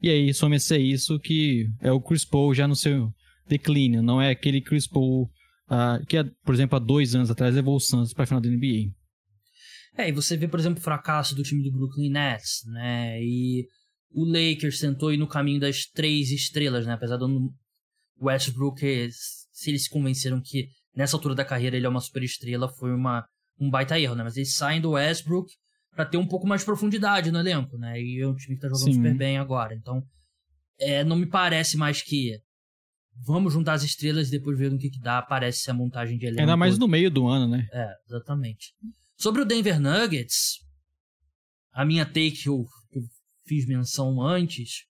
[0.00, 3.12] E aí, some-se isso que é o Chris Paul já no seu
[3.48, 4.02] declínio.
[4.02, 5.30] Não é aquele Chris Paul
[5.68, 8.48] uh, que, por exemplo, há dois anos atrás levou o Santos para a final da
[8.48, 8.92] NBA.
[9.96, 13.22] É, e você vê, por exemplo, o fracasso do time do Brooklyn Nets, né?
[13.22, 13.66] E
[14.10, 16.94] o Lakers tentou ir no caminho das três estrelas, né?
[16.94, 17.52] Apesar do
[18.20, 18.80] Westbrook,
[19.10, 22.92] se eles se convenceram que nessa altura da carreira ele é uma super estrela, foi
[22.92, 23.24] uma,
[23.58, 24.24] um baita erro, né?
[24.24, 25.52] Mas eles saem do Westbrook
[25.94, 28.00] para ter um pouco mais de profundidade no elenco, né?
[28.00, 28.94] E é um time que tá jogando Sim.
[28.94, 29.74] super bem agora.
[29.74, 30.02] Então,
[30.80, 32.36] é, não me parece mais que
[33.24, 35.22] vamos juntar as estrelas e depois ver o que, que dá.
[35.22, 36.40] Parece ser a montagem de elenco.
[36.40, 37.68] Ainda mais no meio do ano, né?
[37.72, 38.74] É, exatamente.
[39.24, 40.58] Sobre o Denver Nuggets,
[41.72, 43.02] a minha take que eu, que eu
[43.46, 44.84] fiz menção antes,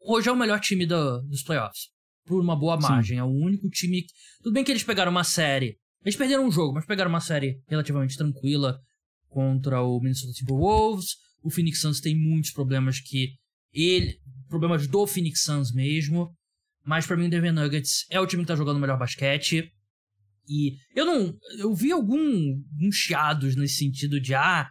[0.00, 1.90] hoje é o melhor time do, dos playoffs.
[2.24, 3.18] Por uma boa margem.
[3.18, 3.20] Sim.
[3.20, 4.06] É o único time.
[4.42, 5.76] Tudo bem que eles pegaram uma série.
[6.02, 8.80] Eles perderam um jogo, mas pegaram uma série relativamente tranquila
[9.28, 11.16] contra o Minnesota Timberwolves.
[11.42, 13.34] O Phoenix Suns tem muitos problemas que
[13.74, 14.18] ele.
[14.48, 16.34] Problemas do Phoenix Suns mesmo.
[16.82, 19.70] Mas para mim o Denver Nuggets é o time que tá jogando o melhor basquete.
[20.50, 21.32] E eu não.
[21.58, 22.18] Eu vi algum,
[22.72, 24.68] alguns chiados nesse sentido de ah,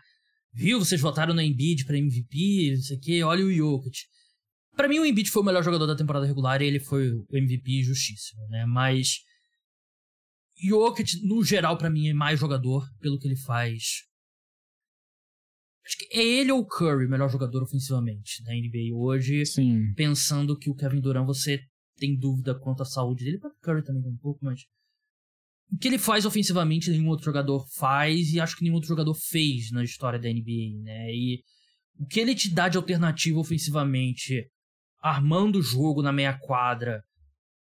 [0.51, 0.79] Viu?
[0.79, 3.23] Vocês votaram no Embiid pra MVP, não sei o quê.
[3.23, 3.97] Olha o Jokic.
[4.75, 7.25] Pra mim, o Embiid foi o melhor jogador da temporada regular e ele foi o
[7.31, 8.65] MVP justíssimo, né?
[8.65, 9.19] Mas.
[10.61, 14.03] Jokic, no geral, para mim, é mais jogador pelo que ele faz.
[15.85, 19.45] Acho que é ele ou o Curry o melhor jogador ofensivamente da NBA hoje.
[19.45, 19.93] Sim.
[19.95, 21.61] Pensando que o Kevin Durant, você
[21.97, 23.37] tem dúvida quanto à saúde dele.
[23.37, 24.61] O Curry também tem um pouco, mas
[25.71, 29.13] o que ele faz ofensivamente nenhum outro jogador faz e acho que nenhum outro jogador
[29.13, 31.13] fez na história da NBA, né?
[31.13, 31.41] E
[31.99, 34.47] o que ele te dá de alternativa ofensivamente,
[34.99, 37.01] armando o jogo na meia quadra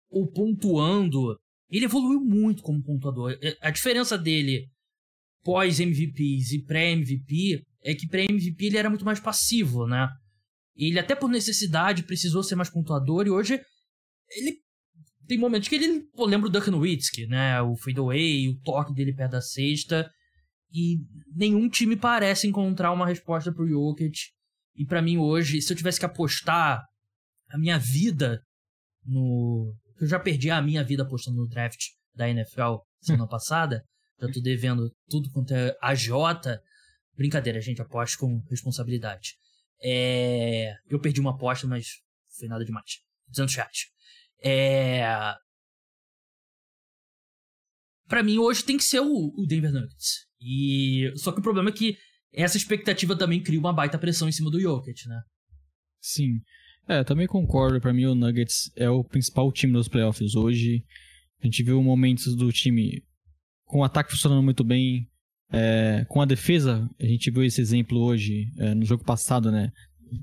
[0.10, 1.36] ou pontuando,
[1.70, 3.38] ele evoluiu muito como pontuador.
[3.42, 4.68] É, a diferença dele
[5.44, 10.08] pós-MVPs e pré-MVP é que pré-MVP ele era muito mais passivo, né?
[10.76, 13.60] Ele até por necessidade precisou ser mais pontuador e hoje
[14.30, 14.65] ele
[15.28, 16.02] tem momentos que ele.
[16.16, 17.62] Pô, lembra o Dirk Nowitzki, né?
[17.62, 20.10] O fadeaway, o toque dele perto da cesta.
[20.72, 20.98] E
[21.34, 24.18] nenhum time parece encontrar uma resposta pro Jokic.
[24.76, 26.84] E para mim hoje, se eu tivesse que apostar
[27.50, 28.42] a minha vida
[29.06, 29.74] no.
[30.00, 31.80] Eu já perdi a minha vida apostando no draft
[32.14, 33.84] da NFL semana passada.
[34.20, 36.10] Já tô devendo tudo quanto é AJ.
[37.16, 39.36] Brincadeira, gente, aposto com responsabilidade.
[39.82, 40.74] É...
[40.90, 41.88] Eu perdi uma aposta, mas
[42.38, 43.00] foi nada demais.
[43.30, 43.95] 200 reais.
[44.44, 45.04] É...
[48.08, 50.26] Para mim, hoje tem que ser o, o Denver Nuggets.
[50.40, 51.98] E Só que o problema é que
[52.34, 55.22] essa expectativa também cria uma baita pressão em cima do Jokic, né?
[56.02, 56.42] Sim.
[56.88, 57.82] É, também concordo.
[57.82, 60.84] Para mim, o Nuggets é o principal time dos playoffs hoje.
[61.42, 63.04] A gente viu momentos do time
[63.64, 65.10] com o ataque funcionando muito bem,
[65.52, 66.88] é, com a defesa.
[67.00, 69.72] A gente viu esse exemplo hoje, é, no jogo passado, né?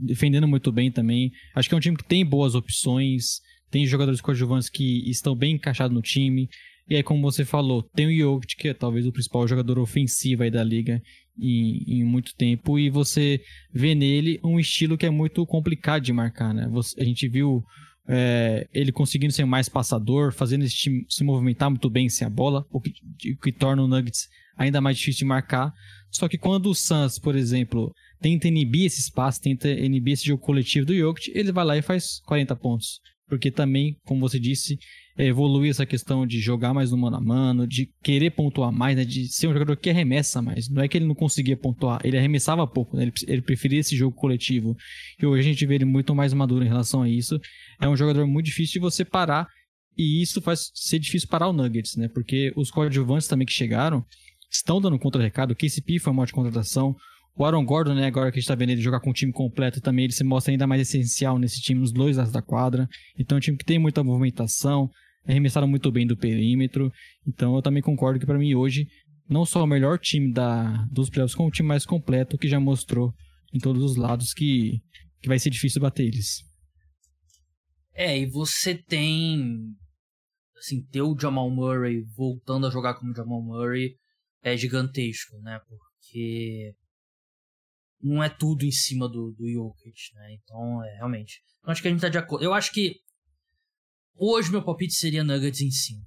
[0.06, 1.32] Defendendo muito bem também.
[1.54, 3.40] Acho que é um time que tem boas opções.
[3.72, 6.46] Tem jogadores coadjuvantes que estão bem encaixados no time.
[6.86, 10.42] E aí, como você falou, tem o Jokic, que é talvez o principal jogador ofensivo
[10.42, 11.00] aí da liga
[11.40, 12.78] em, em muito tempo.
[12.78, 13.40] E você
[13.72, 16.68] vê nele um estilo que é muito complicado de marcar, né?
[16.70, 17.64] Você, a gente viu
[18.06, 22.30] é, ele conseguindo ser mais passador, fazendo esse time se movimentar muito bem sem a
[22.30, 22.92] bola, o que,
[23.32, 25.72] o que torna o Nuggets ainda mais difícil de marcar.
[26.10, 30.42] Só que quando o Suns, por exemplo, tenta inibir esse espaço, tenta inibir esse jogo
[30.42, 33.00] coletivo do Jokic, ele vai lá e faz 40 pontos
[33.32, 34.78] porque também, como você disse,
[35.16, 39.06] evoluir essa questão de jogar mais no mano a mano, de querer pontuar mais, né?
[39.06, 40.68] De ser um jogador que arremessa mais.
[40.68, 43.04] Não é que ele não conseguia pontuar, ele arremessava pouco, né?
[43.04, 44.76] ele, ele preferia esse jogo coletivo.
[45.18, 47.40] E hoje a gente vê ele muito mais maduro em relação a isso.
[47.80, 49.48] É um jogador muito difícil de você parar.
[49.96, 52.08] E isso faz ser difícil parar o Nuggets, né?
[52.08, 54.04] Porque os coadjuvantes também que chegaram
[54.50, 55.52] estão dando contra-recado.
[55.52, 56.94] O KCP foi uma ótima contratação.
[57.34, 59.32] O Aaron Gordon, né, agora que a gente tá vendo ele jogar com um time
[59.32, 62.86] completo também, ele se mostra ainda mais essencial nesse time, nos dois lados da quadra.
[63.18, 64.90] Então é um time que tem muita movimentação,
[65.26, 66.92] arremessaram muito bem do perímetro.
[67.26, 68.86] Então eu também concordo que para mim hoje,
[69.28, 72.60] não só o melhor time da, dos playoffs, como o time mais completo que já
[72.60, 73.14] mostrou
[73.52, 74.80] em todos os lados que,
[75.20, 76.42] que vai ser difícil bater eles.
[77.94, 79.74] É, e você tem.
[80.58, 83.96] Assim, ter o Jamal Murray voltando a jogar como Jamal Murray
[84.42, 85.60] é gigantesco, né?
[85.68, 86.72] Porque
[88.02, 90.34] não é tudo em cima do, do Jokic, né?
[90.34, 91.40] Então, é, realmente.
[91.64, 92.44] Eu acho que a gente tá de acordo.
[92.44, 92.96] Eu acho que
[94.16, 96.02] hoje meu palpite seria Nuggets em 5.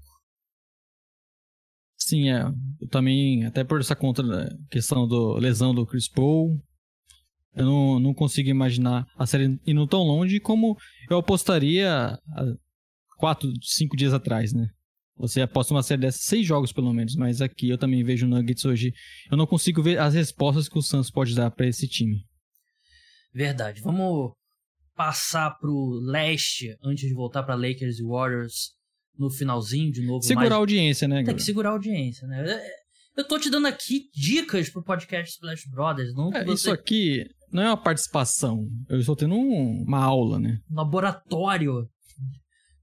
[1.97, 2.43] Sim, é.
[2.81, 4.23] Eu também, até por essa contra
[4.69, 6.61] questão do lesão do Chris Paul,
[7.55, 10.77] eu não, não consigo imaginar a série indo tão longe como
[11.09, 12.55] eu apostaria há
[13.17, 14.69] quatro, cinco dias atrás, né?
[15.17, 18.29] Você aposta uma série dessas, seis jogos pelo menos, mas aqui eu também vejo o
[18.29, 18.93] Nuggets hoje.
[19.31, 22.25] Eu não consigo ver as respostas que o Suns pode dar para esse time.
[23.33, 23.81] Verdade.
[23.81, 24.33] Vamos
[24.95, 28.73] passar pro leste antes de voltar para Lakers e Warriors
[29.17, 30.23] no finalzinho de novo.
[30.23, 30.53] Segurar mais...
[30.53, 31.23] a audiência, né?
[31.23, 32.45] Tem que segurar a audiência, né?
[33.15, 36.13] Eu tô te dando aqui dicas pro podcast Splash Brothers.
[36.13, 36.53] Não é, você...
[36.53, 38.67] Isso aqui não é uma participação.
[38.89, 40.59] Eu estou tendo um, uma aula, né?
[40.69, 41.89] Um laboratório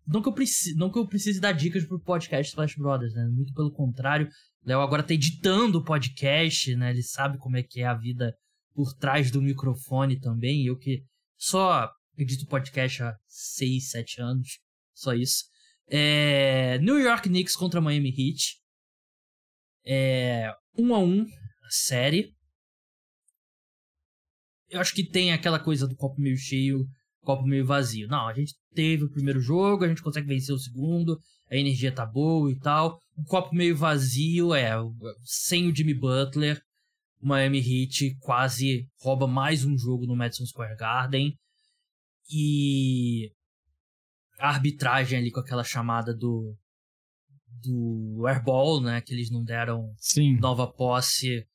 [0.06, 3.26] não que eu precise, não que eu precise dar dicas pro podcast Splash Brothers, né?
[3.26, 4.28] Muito pelo contrário.
[4.64, 6.90] Léo agora tá editando o podcast, né?
[6.90, 8.36] Ele sabe como é que é a vida
[8.74, 10.66] por trás do microfone também.
[10.66, 11.04] Eu que
[11.36, 14.60] só edito podcast há 6, 7 anos.
[14.94, 15.44] Só isso.
[15.88, 16.78] É...
[16.78, 18.60] New York Knicks contra Miami Heat.
[19.84, 20.52] É...
[20.76, 22.34] 1 a 1 a série.
[24.68, 26.86] Eu acho que tem aquela coisa do copo meio cheio
[27.22, 28.08] copo meio vazio.
[28.08, 31.18] Não, a gente teve o primeiro jogo, a gente consegue vencer o segundo,
[31.50, 32.98] a energia tá boa e tal.
[33.16, 34.72] O copo meio vazio é,
[35.22, 36.61] sem o Jimmy Butler,
[37.20, 41.35] o Miami Heat quase rouba mais um jogo no Madison Square Garden.
[42.30, 43.30] E
[44.38, 46.56] a arbitragem ali com aquela chamada do
[47.61, 50.37] do airball, né, que eles não deram Sim.
[50.40, 51.46] nova posse,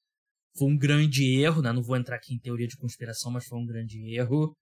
[0.57, 1.71] foi um grande erro, né?
[1.71, 4.55] Não vou entrar aqui em teoria de conspiração, mas foi um grande erro.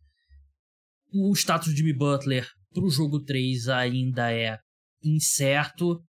[1.17, 4.59] O status de Jimmy Butler pro jogo 3 ainda é
[5.01, 6.03] incerto,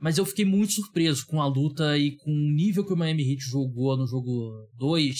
[0.00, 3.22] mas eu fiquei muito surpreso com a luta e com o nível que o Miami
[3.22, 5.16] Heat jogou no jogo 2,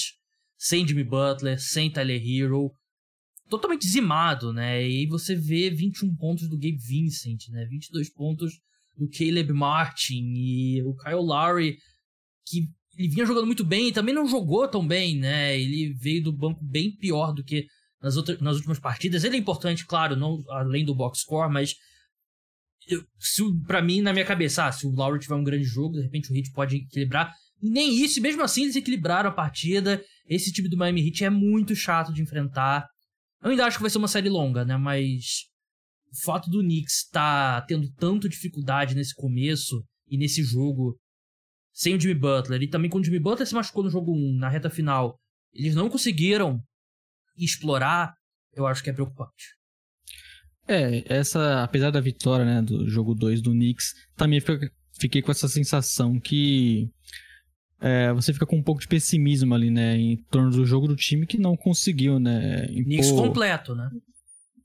[0.59, 2.73] sem Jimmy Butler, sem Tyler Hero,
[3.49, 4.85] totalmente dizimado, né?
[4.85, 7.65] E você vê 21 pontos do Gabe Vincent, né?
[7.67, 8.55] 22 pontos
[8.99, 11.77] do Caleb Martin e o Kyle Lowry,
[12.45, 12.67] que
[12.99, 15.57] ele vinha jogando muito bem e também não jogou tão bem, né?
[15.61, 17.69] Ele veio do banco bem pior do que
[18.03, 19.25] nas, outras, nas últimas partidas.
[19.25, 21.75] Ele é importante, claro, não além do box score, mas
[22.89, 25.95] eu, se para mim, na minha cabeça, ah, se o Lowry tiver um grande jogo,
[25.95, 27.33] de repente o Heat pode equilibrar.
[27.61, 30.03] Nem isso, mesmo assim eles equilibraram a partida.
[30.29, 32.87] Esse time do Miami Heat é muito chato de enfrentar.
[33.41, 34.77] Eu ainda acho que vai ser uma série longa, né?
[34.77, 35.45] Mas
[36.11, 40.99] o fato do Knicks estar tá tendo tanta dificuldade nesse começo e nesse jogo
[41.73, 44.37] sem o Jimmy Butler, e também quando o Jimmy Butler se machucou no jogo 1,
[44.39, 45.19] na reta final,
[45.55, 46.61] eles não conseguiram
[47.37, 48.15] explorar,
[48.55, 49.57] eu acho que é preocupante.
[50.69, 54.41] É, essa, apesar da vitória, né, do jogo 2 do Knicks, também
[54.99, 56.89] fiquei com essa sensação que
[57.81, 60.95] é, você fica com um pouco de pessimismo ali, né, em torno do jogo do
[60.95, 62.85] time que não conseguiu, né, impor...
[62.85, 63.91] Knicks completo, né?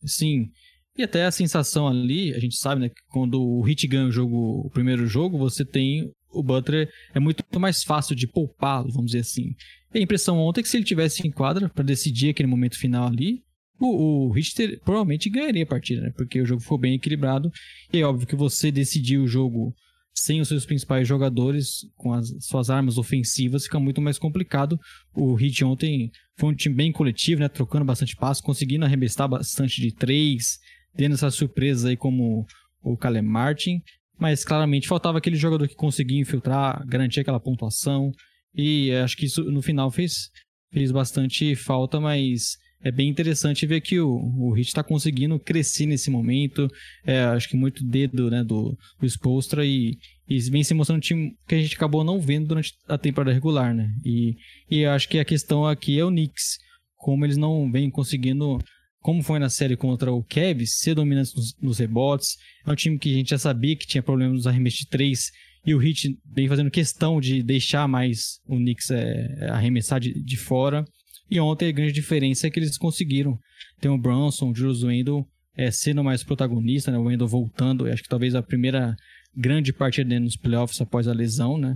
[0.06, 0.52] Sim.
[0.96, 4.12] E até a sensação ali, a gente sabe, né, que quando o Hit ganha o
[4.12, 9.12] jogo, o primeiro jogo, você tem o Butler é muito mais fácil de poupá-lo, vamos
[9.12, 9.56] dizer assim.
[9.94, 12.78] E a impressão ontem é que se ele tivesse em quadra para decidir aquele momento
[12.78, 13.44] final ali,
[13.80, 16.12] o, o Richter provavelmente ganharia a partida, né?
[16.16, 17.52] Porque o jogo ficou bem equilibrado.
[17.94, 19.74] E é óbvio que você decidir o jogo
[20.14, 24.80] sem os seus principais jogadores, com as suas armas ofensivas, fica muito mais complicado.
[25.14, 27.48] O Heat ontem foi um time bem coletivo, né?
[27.48, 30.60] Trocando bastante passo, conseguindo arremessar bastante de três,
[30.96, 32.48] tendo essas surpresas aí como
[32.82, 33.80] o Caleb Martin.
[34.20, 38.12] Mas claramente faltava aquele jogador que conseguia infiltrar, garantir aquela pontuação.
[38.54, 40.30] E acho que isso no final fez,
[40.72, 45.86] fez bastante falta, mas é bem interessante ver que o, o Hit está conseguindo crescer
[45.86, 46.68] nesse momento.
[47.06, 49.98] É, acho que muito dedo né, do, do Spolstra e,
[50.28, 53.34] e vem se mostrando um time que a gente acabou não vendo durante a temporada
[53.34, 53.74] regular.
[53.74, 53.90] Né?
[54.06, 54.36] E,
[54.70, 56.58] e acho que a questão aqui é o Knicks,
[56.96, 58.60] como eles não vêm conseguindo
[59.08, 62.36] como foi na série contra o Cavs, ser dominante nos, nos, rebotes.
[62.66, 65.32] É um time que a gente já sabia que tinha problemas nos arremessos de três
[65.66, 70.36] e o Heat vem fazendo questão de deixar mais o Knicks é, arremessar de, de
[70.36, 70.84] fora.
[71.32, 73.40] E ontem a grande diferença é que eles conseguiram
[73.80, 76.98] ter o Bronson, o Julius Wendell é, sendo mais protagonista, né?
[76.98, 78.94] O Wendell voltando, acho que talvez a primeira
[79.34, 81.76] grande partida dele nos playoffs após a lesão, né?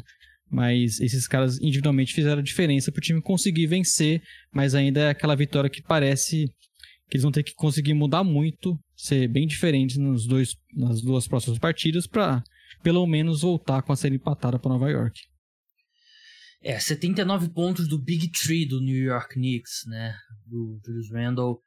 [0.50, 4.22] Mas esses caras individualmente fizeram diferença para o time conseguir vencer,
[4.54, 6.52] mas ainda é aquela vitória que parece
[7.12, 11.28] que eles vão ter que conseguir mudar muito, ser bem diferente nos dois, nas duas
[11.28, 12.42] próximas partidas para
[12.82, 15.20] pelo menos voltar com a série empatada para Nova York.
[16.64, 20.16] É, 79 pontos do Big Tree do New York Knicks, né?
[20.46, 21.60] Do Julius Randle,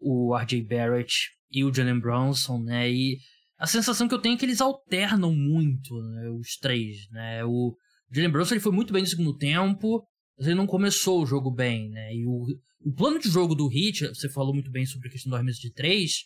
[0.00, 1.12] o RJ Barrett
[1.50, 2.90] e o Jalen Bronson, né?
[2.90, 3.18] E
[3.58, 6.30] a sensação que eu tenho é que eles alternam muito, né?
[6.30, 7.44] Os três, né?
[7.44, 7.76] O
[8.10, 10.06] Jalen Brunson ele foi muito bem no segundo tempo,
[10.38, 12.14] ele não começou o jogo bem, né?
[12.14, 12.46] E o,
[12.84, 15.60] o plano de jogo do Heat, você falou muito bem sobre a questão do arremesso
[15.60, 16.24] de três,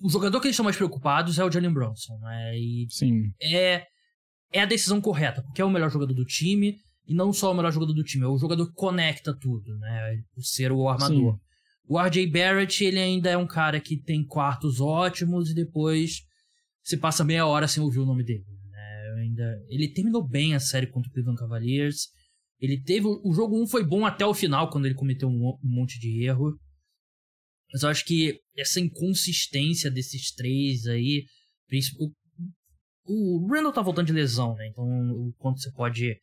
[0.00, 2.58] o jogador que eles estão mais preocupados é o Jalen Brunson, né?
[2.58, 3.32] E Sim.
[3.40, 3.86] É,
[4.52, 6.76] é a decisão correta, porque é o melhor jogador do time,
[7.06, 10.22] e não só o melhor jogador do time, é o jogador que conecta tudo, né?
[10.34, 11.34] Por ser o armador.
[11.34, 11.40] Sim.
[11.88, 16.22] O RJ Barrett, ele ainda é um cara que tem quartos ótimos e depois
[16.82, 18.44] você passa meia hora sem ouvir o nome dele.
[18.70, 19.14] Né?
[19.20, 22.08] Ainda, ele terminou bem a série contra o Cleveland Cavaliers.
[22.60, 23.06] Ele teve.
[23.06, 26.58] O jogo 1 foi bom até o final, quando ele cometeu um, monte de erro.
[27.72, 31.24] Mas eu acho que essa inconsistência desses três aí.
[31.98, 32.10] O,
[33.08, 34.68] o Randall tá voltando de lesão, né?
[34.68, 36.16] Então, o quanto você pode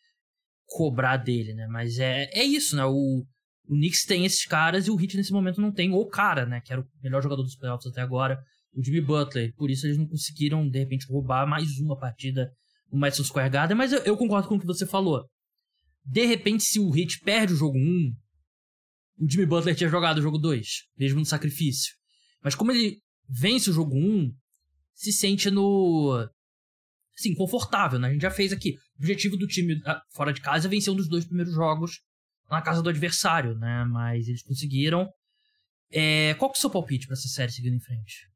[0.65, 1.67] cobrar dele, né?
[1.67, 2.85] Mas é, é isso, né?
[2.85, 3.23] O,
[3.67, 6.61] o Knicks tem esses caras e o Heat nesse momento não tem o cara, né?
[6.61, 8.41] Que era o melhor jogador dos playoffs até agora,
[8.73, 9.53] o Jimmy Butler.
[9.55, 12.51] Por isso eles não conseguiram, de repente, roubar mais uma partida
[12.91, 13.77] no Madison Square Garden.
[13.77, 15.23] Mas eu, eu concordo com o que você falou.
[16.05, 18.15] De repente, se o Heat perde o jogo 1,
[19.19, 21.93] o Jimmy Butler tinha jogado o jogo 2, mesmo no sacrifício.
[22.43, 24.33] Mas como ele vence o jogo 1,
[24.93, 26.27] se sente no.
[27.17, 28.09] Assim, confortável, né?
[28.09, 28.75] A gente já fez aqui.
[28.97, 31.99] O objetivo do time ah, fora de casa é vencer um dos dois primeiros jogos
[32.49, 33.85] na casa do adversário, né?
[33.85, 35.07] Mas eles conseguiram.
[35.91, 38.27] É, qual que é o seu palpite para essa série seguindo em frente?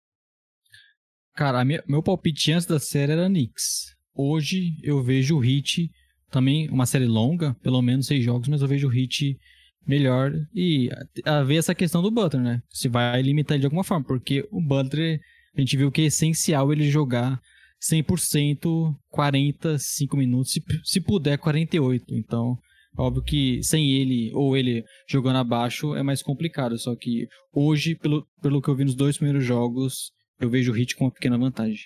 [1.35, 3.95] Cara, minha, meu palpite antes da série era Knicks.
[4.13, 5.89] Hoje eu vejo o Hit
[6.29, 9.37] também uma série longa, pelo menos seis jogos, mas eu vejo o Hit
[9.85, 10.89] melhor e
[11.25, 12.61] a, a ver essa questão do Butler, né?
[12.69, 15.19] Se vai limitar ele de alguma forma, porque o Butler,
[15.55, 17.39] a gente viu que é essencial ele jogar
[17.81, 22.15] 100%, 45 minutos, se, se puder 48.
[22.15, 22.57] Então,
[22.97, 26.79] Óbvio que sem ele ou ele jogando abaixo é mais complicado.
[26.79, 30.75] Só que hoje, pelo, pelo que eu vi nos dois primeiros jogos, eu vejo o
[30.75, 31.85] Hit com uma pequena vantagem.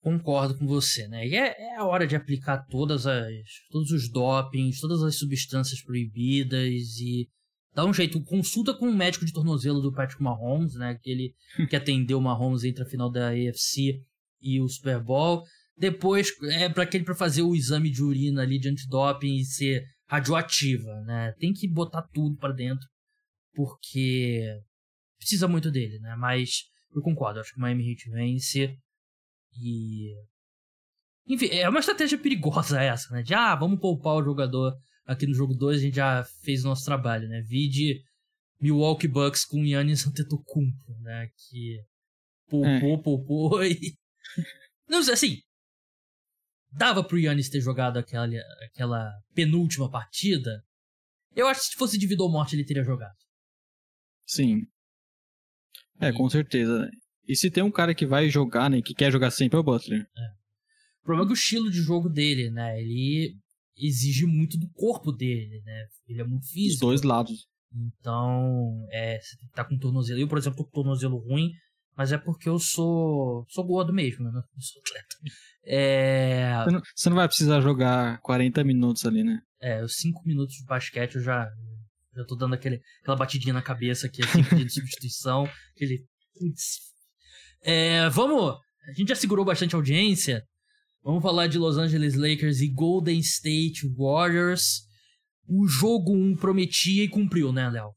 [0.00, 1.26] Concordo com você, né?
[1.26, 3.28] E é, é a hora de aplicar todas as,
[3.70, 7.28] todos os dopings, todas as substâncias proibidas e
[7.74, 8.22] dá um jeito.
[8.24, 10.90] Consulta com o um médico de tornozelo do Patrick Mahomes, né?
[10.90, 11.34] Aquele
[11.68, 14.02] que atendeu o Mahomes entre a final da AFC
[14.40, 15.44] e o Super Bowl.
[15.76, 19.84] Depois, é para aquele para fazer o exame de urina ali de antidoping e ser
[20.06, 21.32] radioativa, né?
[21.38, 22.86] Tem que botar tudo para dentro,
[23.54, 24.46] porque
[25.18, 26.16] precisa muito dele, né?
[26.16, 28.76] Mas eu concordo, acho que o Miami Heat vence
[29.56, 30.14] e
[31.26, 33.22] enfim, é uma estratégia perigosa essa, né?
[33.22, 34.76] De ah, vamos poupar o jogador
[35.06, 37.40] aqui no jogo 2, a gente já fez o nosso trabalho, né?
[37.42, 38.02] Vide
[38.60, 41.28] Milwaukee Bucks com Yannis Antetokounmpo, né?
[41.36, 41.82] Que
[42.48, 43.02] poupou, é.
[43.02, 43.96] poupou e
[44.88, 45.42] não sei, assim,
[46.72, 48.26] dava pro Yannis ter jogado aquela,
[48.64, 50.64] aquela penúltima partida.
[51.34, 53.16] Eu acho que se fosse de vida ou morte ele teria jogado.
[54.26, 54.62] Sim.
[56.00, 56.12] É, e...
[56.12, 56.90] com certeza.
[57.30, 59.62] E se tem um cara que vai jogar, né, que quer jogar sempre é o
[59.62, 60.00] Butler.
[60.00, 60.22] É.
[61.00, 63.36] O problema é que o estilo de jogo dele, né, ele
[63.76, 65.86] exige muito do corpo dele, né?
[66.08, 66.74] Ele é muito físico.
[66.74, 67.46] Os dois lados.
[67.72, 70.18] Então, é, você tem que estar tá com tornozelo.
[70.18, 71.52] Eu, por exemplo, tô com tornozelo ruim,
[71.96, 74.30] mas é porque eu sou sou gordo mesmo, né?
[74.34, 75.16] Eu sou atleta.
[75.64, 76.64] É...
[76.64, 79.40] Você, não, você não vai precisar jogar 40 minutos ali, né?
[79.60, 81.48] É, os 5 minutos de basquete eu já,
[82.16, 85.48] já tô dando aquele, aquela batidinha na cabeça aqui, assim, de substituição.
[85.76, 86.04] Aquele.
[87.62, 88.56] É, vamos.
[88.88, 90.42] A gente já segurou bastante audiência.
[91.02, 94.82] Vamos falar de Los Angeles Lakers e Golden State Warriors.
[95.48, 97.92] O jogo 1 prometia e cumpriu, né, Léo?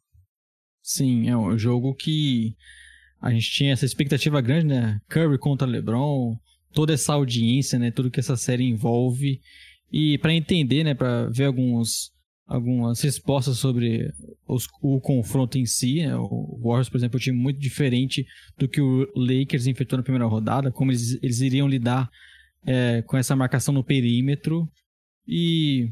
[0.82, 2.55] Sim, é um jogo que
[3.22, 4.99] a gente tinha essa expectativa grande, né?
[5.09, 6.38] Curry contra LeBron,
[6.74, 7.91] toda essa audiência, né?
[7.91, 9.41] Tudo que essa série envolve.
[9.91, 10.93] E para entender, né?
[10.93, 12.12] Para ver alguns,
[12.45, 14.11] algumas respostas sobre
[14.47, 16.05] os, o confronto em si.
[16.05, 16.15] Né?
[16.15, 18.25] O Warriors, por exemplo, é um time muito diferente
[18.57, 20.71] do que o Lakers enfrentou na primeira rodada.
[20.71, 22.09] Como eles, eles iriam lidar
[22.65, 24.67] é, com essa marcação no perímetro.
[25.27, 25.89] E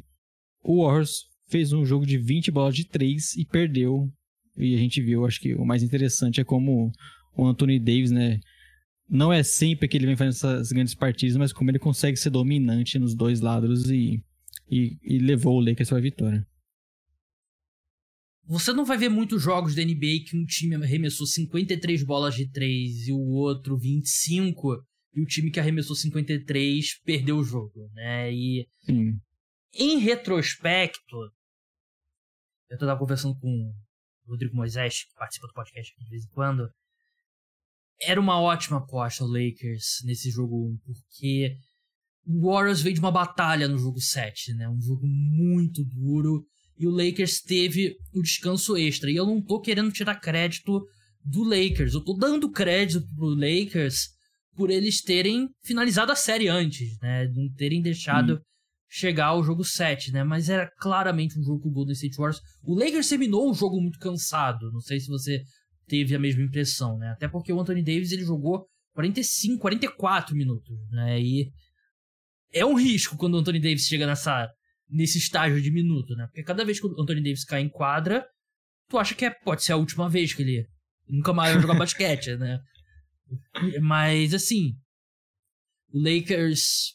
[0.64, 4.10] o Warriors fez um jogo de 20 bolas de 3 e perdeu
[4.58, 6.92] E a gente viu, acho que o mais interessante é como
[7.36, 8.40] o Anthony Davis, né?
[9.10, 12.30] Não é sempre que ele vem fazendo essas grandes partidas, mas como ele consegue ser
[12.30, 14.24] dominante nos dois lados e,
[14.72, 16.48] e, e levou o Lakers para a vitória.
[18.46, 22.50] Você não vai ver muitos jogos da NBA que um time arremessou 53 bolas de
[22.50, 28.34] 3 e o outro 25, e o time que arremessou 53 perdeu o jogo, né?
[28.34, 29.20] E Sim.
[29.74, 31.18] em retrospecto,
[32.70, 36.70] eu tava conversando com o Rodrigo Moisés, que participa do podcast de vez em quando.
[38.02, 41.56] Era uma ótima aposta o Lakers nesse jogo 1, porque
[42.28, 44.70] Warriors veio de uma batalha no jogo 7, né?
[44.70, 46.46] Um jogo muito duro
[46.78, 49.12] e o Lakers teve o descanso extra.
[49.12, 50.82] E eu não tô querendo tirar crédito
[51.24, 54.10] do Lakers, eu tô dando crédito pro Lakers
[54.56, 57.28] por eles terem finalizado a série antes, né?
[57.28, 58.40] Não terem deixado hum.
[58.90, 60.24] chegar ao jogo 7, né?
[60.24, 62.42] Mas era claramente um jogo com o Golden State Warriors.
[62.64, 64.72] O Lakers terminou o jogo muito cansado.
[64.72, 65.44] Não sei se você
[65.88, 67.10] teve a mesma impressão, né?
[67.10, 71.22] Até porque o Anthony Davis ele jogou 45, 44 minutos, né?
[71.22, 71.52] E
[72.54, 74.50] é um risco quando o Anthony Davis chega nessa
[74.90, 76.26] nesse estágio de minuto, né?
[76.28, 78.28] Porque cada vez que o Anthony Davis cai em quadra,
[78.90, 80.68] tu acha que é, pode ser a última vez que ele
[81.08, 82.60] nunca mais vai jogar basquete, né?
[83.82, 84.74] Mas assim,
[85.94, 86.94] o Lakers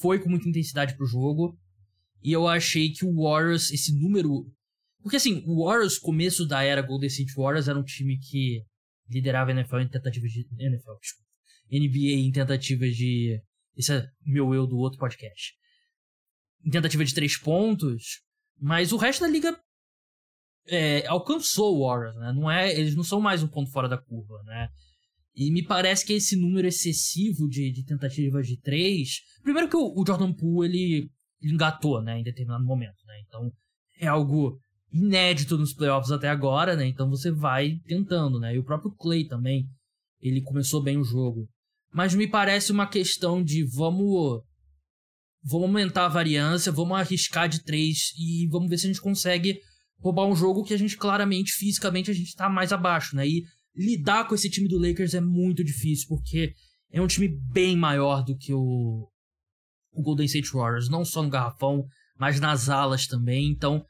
[0.00, 1.58] foi com muita intensidade pro jogo
[2.22, 4.50] e eu achei que o Warriors, esse número,
[5.02, 8.62] porque assim, o Warriors começo da era Golden State Warriors era um time que
[9.08, 10.92] liderava a NFL em tentativas de NFL,
[11.70, 13.40] NBA em tentativas de
[13.76, 15.54] esse é meu eu do outro podcast
[16.70, 18.22] tentativa de três pontos,
[18.60, 19.58] mas o resto da liga
[20.66, 22.32] é, alcançou o Warriors, né?
[22.32, 24.68] Não é, eles não são mais um ponto fora da curva, né?
[25.34, 29.20] E me parece que esse número excessivo de, de tentativas de três.
[29.42, 31.10] Primeiro que o, o Jordan Poole ele,
[31.40, 33.20] ele, engatou, né, em determinado momento, né?
[33.26, 33.52] Então
[34.00, 34.58] é algo
[34.90, 36.86] inédito nos playoffs até agora, né?
[36.86, 38.54] Então você vai tentando, né?
[38.54, 39.68] E o próprio Clay também,
[40.20, 41.48] ele começou bem o jogo.
[41.96, 44.42] Mas me parece uma questão de vamos
[45.42, 49.58] vamos aumentar a variância, vamos arriscar de três e vamos ver se a gente consegue
[49.98, 53.26] roubar um jogo que a gente claramente, fisicamente, a gente tá mais abaixo, né?
[53.26, 53.44] E
[53.74, 56.52] lidar com esse time do Lakers é muito difícil, porque
[56.92, 59.08] é um time bem maior do que o,
[59.90, 61.82] o Golden State Warriors, não só no garrafão,
[62.18, 63.48] mas nas alas também.
[63.48, 63.82] Então,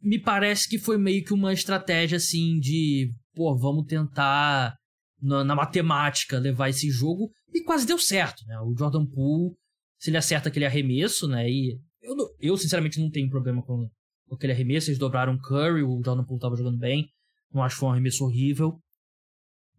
[0.00, 4.78] me parece que foi meio que uma estratégia assim de, pô, vamos tentar
[5.24, 8.60] na, na matemática levar esse jogo e quase deu certo, né?
[8.60, 9.54] O Jordan Poole
[9.98, 11.48] se ele acerta aquele arremesso, né?
[11.48, 13.88] E eu, eu sinceramente não tenho problema com,
[14.28, 14.90] com aquele arremesso.
[14.90, 17.08] Eles dobraram o Curry, o Jordan Poole tava jogando bem.
[17.50, 18.78] Não acho que foi um arremesso horrível.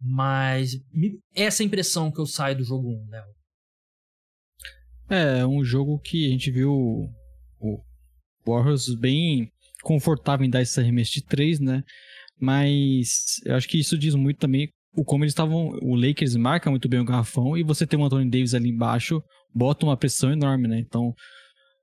[0.00, 3.24] Mas me, essa é a impressão que eu saio do jogo 1, né?
[5.08, 6.72] É, um jogo que a gente viu
[7.60, 7.84] o
[8.44, 9.48] Warriors bem
[9.82, 11.84] confortável em dar esse arremesso de 3, né?
[12.38, 15.78] Mas eu acho que isso diz muito também o como eles estavam.
[15.82, 19.22] O Lakers marca muito bem o garrafão e você tem o Anthony Davis ali embaixo,
[19.54, 20.78] bota uma pressão enorme, né?
[20.78, 21.12] Então,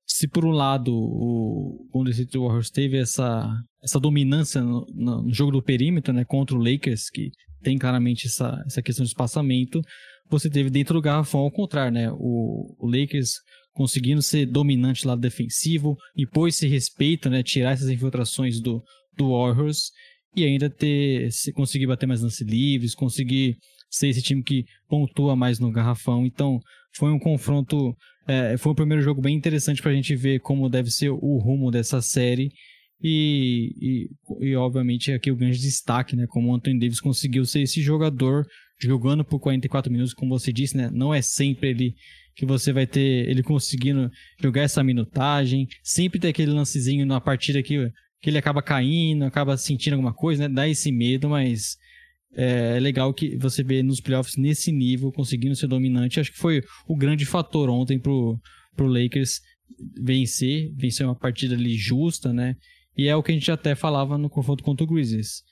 [0.06, 3.50] se por um lado o Golden State Warriors teve essa,
[3.82, 7.30] essa dominância no, no, jogo do perímetro, né, contra o Lakers, que
[7.62, 9.82] tem claramente essa, essa questão de espaçamento,
[10.30, 12.12] você teve dentro do garrafão ao contrário, né?
[12.12, 13.36] O, o Lakers
[13.74, 18.84] conseguindo ser dominante lado defensivo, impor esse respeito, né, tirar essas infiltrações do,
[19.18, 19.92] do Warriors
[20.36, 23.58] e ainda ter conseguir bater mais lance livres, conseguir
[23.90, 26.26] ser esse time que pontua mais no garrafão.
[26.26, 26.60] Então,
[26.96, 27.96] foi um confronto,
[28.28, 31.38] é, foi um primeiro jogo bem interessante para a gente ver como deve ser o
[31.38, 32.52] rumo dessa série.
[33.02, 34.10] E,
[34.40, 36.26] e, e, obviamente aqui o grande destaque, né?
[36.28, 38.46] Como o Anthony Davis conseguiu ser esse jogador
[38.82, 40.90] jogando por 44 minutos, como você disse, né?
[40.92, 41.96] Não é sempre ele
[42.36, 44.10] que você vai ter ele conseguindo
[44.42, 47.92] jogar essa minutagem, sempre tem aquele lancezinho na partida que
[48.24, 50.56] que ele acaba caindo, acaba sentindo alguma coisa, né?
[50.56, 51.76] Dá esse medo, mas
[52.34, 56.22] é, é legal que você vê nos playoffs nesse nível, conseguindo ser dominante.
[56.22, 58.40] Acho que foi o grande fator ontem pro,
[58.78, 59.42] pro Lakers
[60.02, 62.56] vencer, vencer uma partida ali justa, né?
[62.98, 65.44] E é o que a gente até falava no confronto contra o Grizzlies.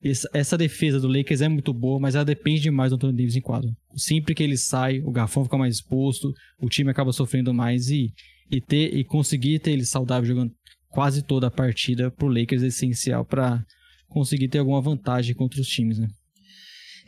[0.00, 3.34] Essa, essa defesa do Lakers é muito boa, mas ela depende demais do Anthony Davis
[3.34, 3.68] em quadro.
[3.96, 8.12] Sempre que ele sai, o garfão fica mais exposto, o time acaba sofrendo mais e,
[8.48, 10.52] e, ter, e conseguir ter ele saudável jogando
[10.92, 13.64] quase toda a partida pro Lakers é essencial para
[14.08, 16.08] conseguir ter alguma vantagem contra os times, né?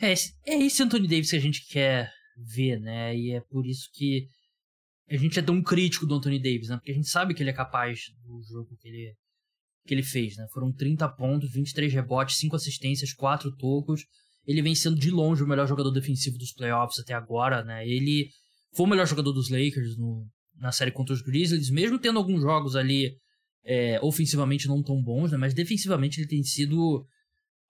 [0.01, 0.13] É,
[0.47, 3.15] é esse Anthony Davis que a gente quer ver, né?
[3.15, 4.27] E é por isso que
[5.09, 6.77] a gente é tão crítico do Anthony Davis, né?
[6.77, 9.13] Porque a gente sabe que ele é capaz do jogo que ele,
[9.85, 10.47] que ele fez, né?
[10.51, 14.01] Foram 30 pontos, 23 rebotes, 5 assistências, 4 tocos.
[14.45, 17.87] Ele vem sendo de longe o melhor jogador defensivo dos playoffs até agora, né?
[17.87, 18.29] Ele
[18.75, 20.27] foi o melhor jogador dos Lakers no,
[20.57, 23.15] na série contra os Grizzlies, mesmo tendo alguns jogos ali
[23.65, 25.37] é, ofensivamente não tão bons, né?
[25.37, 27.05] Mas defensivamente ele tem sido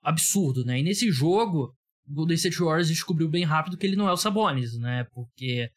[0.03, 0.79] absurdo, né?
[0.79, 1.73] E nesse jogo,
[2.07, 5.05] o Golden State Warriors descobriu bem rápido que ele não é o Sabonis, né?
[5.13, 5.69] Porque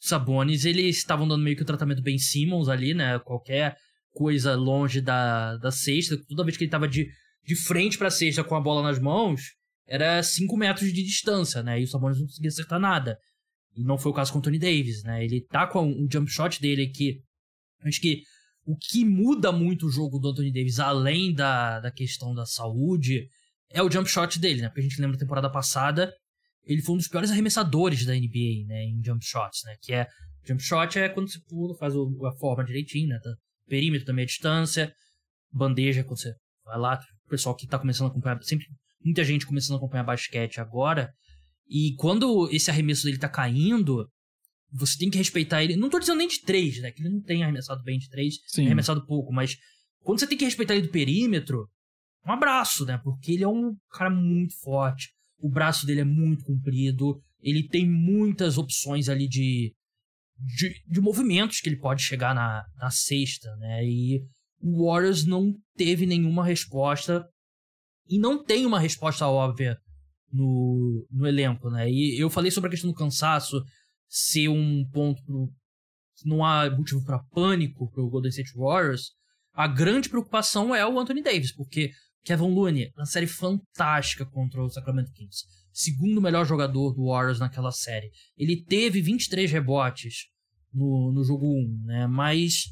[0.00, 3.18] o Sabonis, eles estavam dando meio que o tratamento bem Simmons ali, né?
[3.18, 3.76] Qualquer
[4.12, 7.08] coisa longe da, da cesta, toda vez que ele tava de,
[7.44, 9.42] de frente pra cesta com a bola nas mãos,
[9.86, 11.80] era 5 metros de distância, né?
[11.80, 13.18] E o Sabonis não conseguia acertar nada.
[13.76, 15.24] E não foi o caso com o Tony Davis, né?
[15.24, 17.20] Ele tá com um jump shot dele que.
[17.82, 18.22] Acho que
[18.64, 23.28] o que muda muito o jogo do Anthony Davis, além da, da questão da saúde,
[23.70, 24.68] é o jump shot dele, né?
[24.68, 26.12] Porque a gente lembra da temporada passada,
[26.64, 28.84] ele foi um dos piores arremessadores da NBA, né?
[28.84, 29.76] Em jump shots, né?
[29.82, 30.06] Que é.
[30.46, 33.18] Jump shot é quando você pula, faz a forma direitinho, né?
[33.22, 33.30] Tá?
[33.66, 34.92] Perímetro também a distância.
[35.52, 36.34] Bandeja, quando você
[36.64, 37.00] vai lá.
[37.26, 38.42] O pessoal que tá começando a acompanhar.
[38.42, 38.66] Sempre
[39.02, 41.12] muita gente começando a acompanhar basquete agora.
[41.68, 44.06] E quando esse arremesso dele tá caindo,
[44.74, 45.76] você tem que respeitar ele.
[45.76, 46.90] Não tô dizendo nem de três, né?
[46.90, 49.56] Que ele não tem arremessado bem de três, tem arremessado pouco, mas
[50.02, 51.68] quando você tem que respeitar ele do perímetro,
[52.26, 52.98] um abraço, né?
[53.02, 55.10] Porque ele é um cara muito forte.
[55.38, 57.20] O braço dele é muito comprido.
[57.40, 59.72] Ele tem muitas opções ali de,
[60.38, 63.84] de, de movimentos que ele pode chegar na, na sexta, né?
[63.84, 64.22] E
[64.60, 67.24] o Warriors não teve nenhuma resposta.
[68.08, 69.78] E não tem uma resposta óbvia
[70.32, 71.88] no, no elenco, né?
[71.88, 73.62] E eu falei sobre a questão do cansaço
[74.08, 75.52] ser um ponto
[76.24, 79.12] não há motivo para pânico pro Golden State Warriors.
[79.52, 81.90] A grande preocupação é o Anthony Davis, porque
[82.24, 85.44] Kevin Looney, uma série fantástica contra o Sacramento Kings.
[85.72, 88.10] Segundo melhor jogador do Warriors naquela série.
[88.36, 90.28] Ele teve 23 rebotes
[90.72, 92.06] no, no jogo 1, né?
[92.06, 92.64] Mas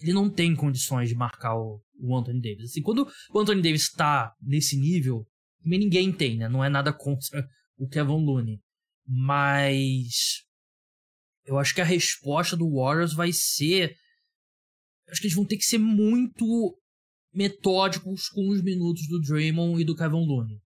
[0.00, 2.70] ele não tem condições de marcar o, o Anthony Davis.
[2.70, 5.26] Assim, quando o Anthony Davis está nesse nível,
[5.64, 6.48] ninguém tem, né?
[6.48, 7.46] Não é nada contra
[7.76, 8.60] o Kevin Looney.
[9.06, 10.44] Mas
[11.48, 13.96] eu acho que a resposta do Warriors vai ser.
[15.08, 16.78] Acho que eles vão ter que ser muito
[17.32, 20.60] metódicos com os minutos do Draymond e do Kevin Looney.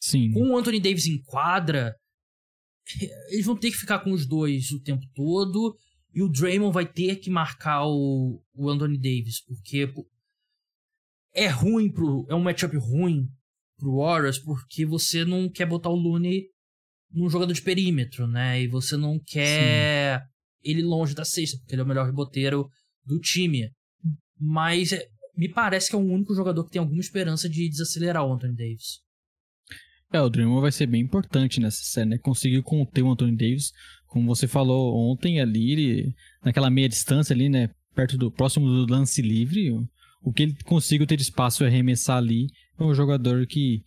[0.00, 0.30] Sim.
[0.30, 1.96] Com o Anthony Davis em quadra,
[3.30, 5.76] eles vão ter que ficar com os dois o tempo todo.
[6.14, 9.92] E o Draymond vai ter que marcar o, o Anthony Davis, porque
[11.34, 12.24] é ruim pro.
[12.30, 13.28] É um matchup ruim
[13.76, 16.46] pro Warriors, porque você não quer botar o Looney
[17.16, 18.62] num jogador de perímetro, né?
[18.62, 20.26] E você não quer Sim.
[20.62, 22.68] ele longe da cesta, porque ele é o melhor reboteiro
[23.04, 23.70] do time.
[24.38, 28.22] Mas é, me parece que é o único jogador que tem alguma esperança de desacelerar
[28.22, 29.00] o Anthony Davis.
[30.12, 32.18] É, o Draymond vai ser bem importante nessa série, né?
[32.18, 33.72] Conseguir conter o Anthony Davis,
[34.06, 36.14] como você falou ontem ali, ele,
[36.44, 37.70] naquela meia distância ali, né?
[37.94, 39.88] Perto do próximo do lance livre, o,
[40.22, 42.46] o que ele conseguiu ter espaço e arremessar ali
[42.78, 43.82] é um jogador que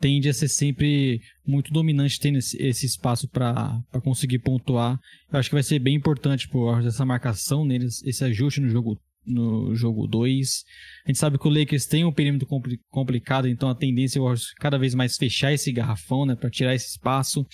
[0.00, 4.98] tende a ser sempre muito dominante tendo esse, espaço para conseguir pontuar.
[5.30, 8.98] Eu acho que vai ser bem importante por essa marcação neles, esse ajuste no jogo
[9.26, 10.64] no jogo 2.
[11.04, 14.22] A gente sabe que o Lakers tem um perímetro compli complicado, então a tendência é
[14.58, 17.46] cada vez mais fechar esse garrafão, né, para tirar esse espaço.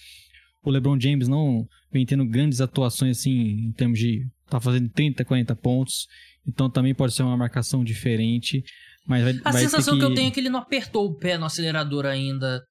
[0.63, 5.25] O LeBron James não vem tendo grandes atuações assim em termos de tá fazendo 30,
[5.25, 6.07] 40 pontos,
[6.47, 8.63] então também pode ser uma marcação diferente.
[9.07, 10.01] Mas vai, a vai sensação que...
[10.01, 10.07] que...
[10.07, 12.63] eu tenho é que ele não apertou o pé no acelerador ainda,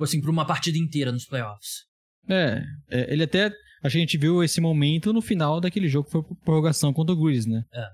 [0.00, 1.84] assim, por uma partida inteira nos playoffs.
[2.28, 3.52] É, é, ele até.
[3.82, 7.22] A gente viu esse momento no final daquele jogo que foi por prorrogação contra o
[7.22, 7.62] Grizz, né?
[7.72, 7.86] É.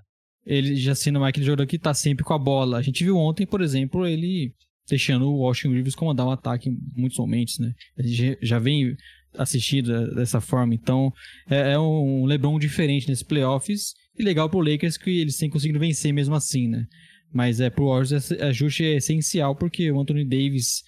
[0.45, 2.77] Ele já sendo mais aquele jogador que tá sempre com a bola.
[2.77, 4.53] A gente viu ontem, por exemplo, ele
[4.87, 7.73] deixando o Washington Rivers comandar um ataque em muitos momentos, né?
[7.99, 8.95] Gente já vem
[9.37, 10.73] assistindo dessa forma.
[10.73, 11.11] Então,
[11.49, 13.93] é, é um LeBron diferente nesses playoffs.
[14.17, 16.85] E legal pro Lakers que eles têm conseguido vencer mesmo assim, né?
[17.33, 20.83] Mas é, pro Warriors esse ajuste é essencial porque o Anthony Davis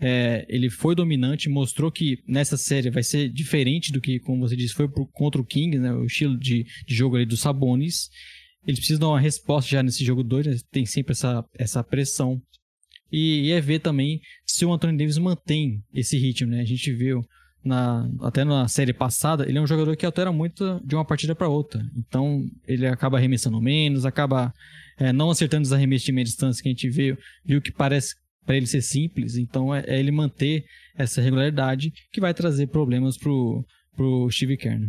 [0.00, 4.56] é, ele foi dominante, mostrou que nessa série vai ser diferente do que, como você
[4.56, 8.10] disse, foi pro, contra o Kings, né, o estilo de, de jogo ali dos Sabonis.
[8.66, 12.42] Eles precisam dar uma resposta já nesse jogo 2, né, tem sempre essa, essa pressão.
[13.12, 16.60] E, e, é ver também se o Anthony Davis mantém esse ritmo, né?
[16.60, 17.24] A gente viu
[17.64, 21.34] na, até na série passada, ele é um jogador que altera muito de uma partida
[21.34, 21.88] para outra.
[21.96, 24.52] Então, ele acaba arremessando menos, acaba
[24.98, 28.14] é, não acertando os arremessos de distância que a gente viu, viu que parece
[28.44, 29.36] para ele ser simples.
[29.36, 30.64] Então, é, é, ele manter
[30.96, 33.64] essa regularidade que vai trazer problemas pro,
[33.96, 34.80] pro Steve Kerr.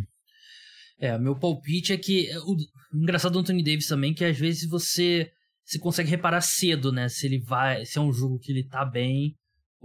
[0.98, 2.56] É, meu palpite é que o,
[2.96, 5.30] o engraçado do Anthony Davis também que às vezes você
[5.64, 7.08] se consegue reparar cedo, né?
[7.08, 9.34] Se ele vai, se é um jogo que ele tá bem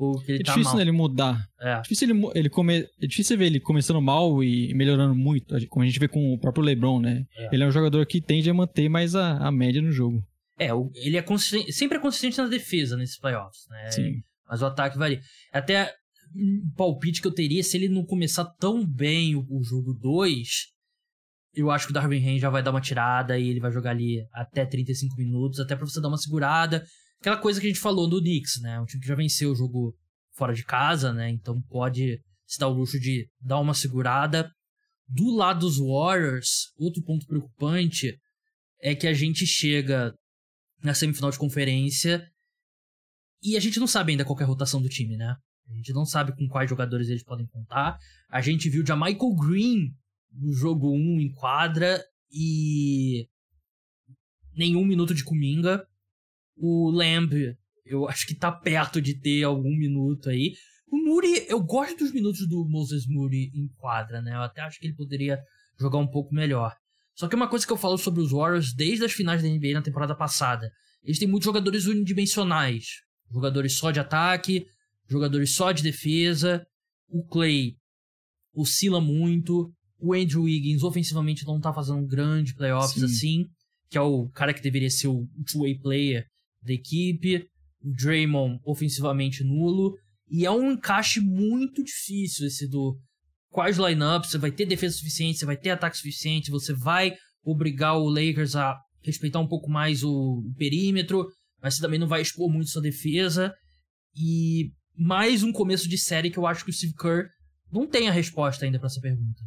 [0.05, 0.77] ou que ele é tá difícil mal.
[0.77, 1.47] Né, ele mudar.
[1.59, 1.71] É.
[1.73, 5.83] é difícil ele, ele come, é difícil ver ele começando mal e melhorando muito, como
[5.83, 7.25] a gente vê com o próprio LeBron, né?
[7.37, 7.49] É.
[7.53, 10.23] Ele é um jogador que tende a manter mais a, a média no jogo.
[10.59, 13.91] É, ele é consistente, sempre é consistente na defesa nesses playoffs, né?
[13.91, 14.21] Sim.
[14.47, 15.19] Mas o ataque varia.
[15.51, 15.93] Até
[16.35, 20.47] um palpite que eu teria se ele não começar tão bem o, o jogo 2,
[21.53, 23.91] eu acho que o Darwin Ham já vai dar uma tirada e ele vai jogar
[23.91, 26.85] ali até 35 minutos, até pra você dar uma segurada.
[27.21, 28.79] Aquela coisa que a gente falou do Knicks, né?
[28.79, 29.95] Um time que já venceu o jogo
[30.33, 31.29] fora de casa, né?
[31.29, 34.51] Então pode se dar o luxo de dar uma segurada.
[35.07, 38.17] Do lado dos Warriors, outro ponto preocupante
[38.81, 40.13] é que a gente chega
[40.83, 42.27] na semifinal de conferência
[43.43, 45.35] e a gente não sabe ainda qual é a rotação do time, né?
[45.69, 47.97] A gente não sabe com quais jogadores eles podem contar.
[48.29, 49.93] A gente viu já Michael Green
[50.31, 53.27] no jogo 1 em quadra e
[54.53, 55.85] nenhum minuto de Kuminga.
[56.63, 60.53] O Lamb, eu acho que tá perto de ter algum minuto aí.
[60.87, 64.35] O Muri, eu gosto dos minutos do Moses Muri em quadra, né?
[64.35, 65.39] Eu até acho que ele poderia
[65.79, 66.75] jogar um pouco melhor.
[67.15, 69.73] Só que uma coisa que eu falo sobre os Warriors desde as finais da NBA
[69.73, 70.71] na temporada passada,
[71.03, 72.85] eles têm muitos jogadores unidimensionais.
[73.31, 74.67] Jogadores só de ataque,
[75.09, 76.63] jogadores só de defesa.
[77.09, 77.75] O Clay
[78.53, 79.73] oscila muito.
[79.97, 83.05] O Andrew Wiggins ofensivamente não tá fazendo um grande playoffs Sim.
[83.05, 83.45] assim,
[83.89, 86.27] que é o cara que deveria ser o two-way player
[86.61, 87.45] da equipe.
[87.83, 89.95] O Draymond ofensivamente nulo.
[90.29, 92.97] E é um encaixe muito difícil esse do
[93.49, 97.97] quais lineups, você vai ter defesa suficiente, você vai ter ataque suficiente, você vai obrigar
[97.97, 101.27] o Lakers a respeitar um pouco mais o, perímetro,
[101.61, 103.53] mas você também não vai expor muito sua defesa.
[104.15, 107.27] E mais um começo de série que eu acho que o Steve Kerr
[107.71, 109.41] não tem a resposta ainda para essa pergunta.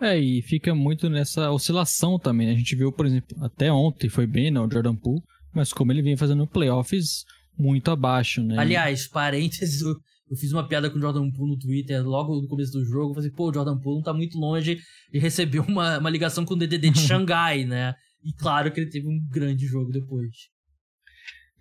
[0.00, 2.48] É, e fica muito nessa oscilação também.
[2.48, 2.54] Né?
[2.54, 5.22] A gente viu, por exemplo, até ontem foi bem, né, o Jordan Poole,
[5.54, 7.24] mas como ele vinha fazendo playoffs
[7.58, 8.58] muito abaixo, né?
[8.58, 9.94] Aliás, parênteses, eu,
[10.30, 13.10] eu fiz uma piada com o Jordan Poole no Twitter logo no começo do jogo.
[13.10, 14.78] Eu falei, pô, o Jordan Poole não tá muito longe
[15.12, 17.94] e recebeu uma, uma ligação com o DDD de Xangai, né?
[18.24, 20.30] E claro que ele teve um grande jogo depois.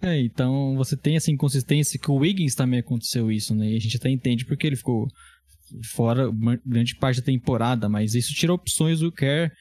[0.02, 3.72] É, então você tem essa inconsistência que o Wiggins também aconteceu isso, né?
[3.72, 5.08] E a gente até entende porque ele ficou
[5.94, 6.30] fora
[6.66, 9.52] grande parte da temporada, mas isso tira opções do Kerr,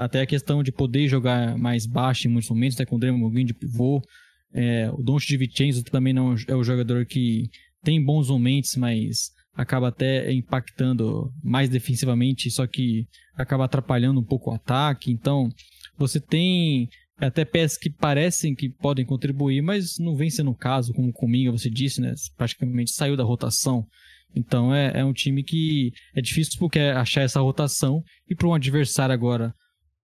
[0.00, 3.44] até a questão de poder jogar mais baixo em muitos momentos, até com o Draymond
[3.44, 4.02] de pivô,
[4.50, 7.50] é, o Donch de Vincenzo também não é o jogador que
[7.84, 14.50] tem bons momentos, mas acaba até impactando mais defensivamente, só que acaba atrapalhando um pouco
[14.50, 15.12] o ataque.
[15.12, 15.50] Então,
[15.98, 16.88] você tem
[17.18, 21.12] até peças que parecem que podem contribuir, mas não vem sendo o caso, como o
[21.12, 22.14] Cominga, você disse, né?
[22.38, 23.86] Praticamente saiu da rotação.
[24.34, 28.54] Então é, é um time que é difícil porque achar essa rotação e para um
[28.54, 29.52] adversário agora,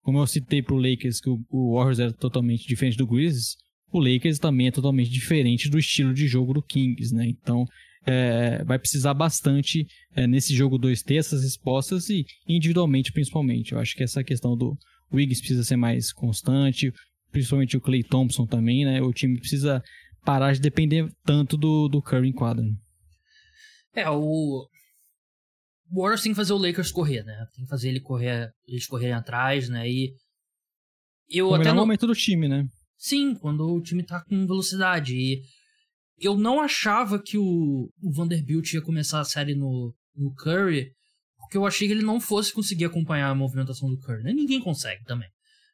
[0.02, 3.56] como eu citei para o Lakers, que o, o Warriors era totalmente diferente do Grizzlies,
[3.92, 7.26] o Lakers também é totalmente diferente do estilo de jogo do Kings, né?
[7.26, 7.66] Então
[8.06, 13.72] é, vai precisar bastante é, nesse jogo 2 ter essas respostas e individualmente principalmente.
[13.72, 14.76] Eu acho que essa questão do
[15.12, 16.92] Wiggins precisa ser mais constante,
[17.30, 19.02] principalmente o Clay Thompson também, né?
[19.02, 19.82] O time precisa
[20.24, 22.64] parar de depender tanto do, do Curry em quadra.
[23.94, 24.66] É, o
[25.92, 27.46] Warriors tem que fazer o Lakers correr, né?
[27.54, 29.88] Tem que fazer ele correr, eles correrem atrás, né?
[29.88, 30.14] E
[31.28, 32.66] eu o até no momento do time, né?
[32.96, 35.14] Sim, quando o time tá com velocidade.
[35.16, 35.42] E
[36.18, 40.92] eu não achava que o, o Vanderbilt ia começar a série no, no Curry,
[41.38, 44.22] porque eu achei que ele não fosse conseguir acompanhar a movimentação do Curry.
[44.22, 44.32] Né?
[44.32, 45.28] Ninguém consegue também.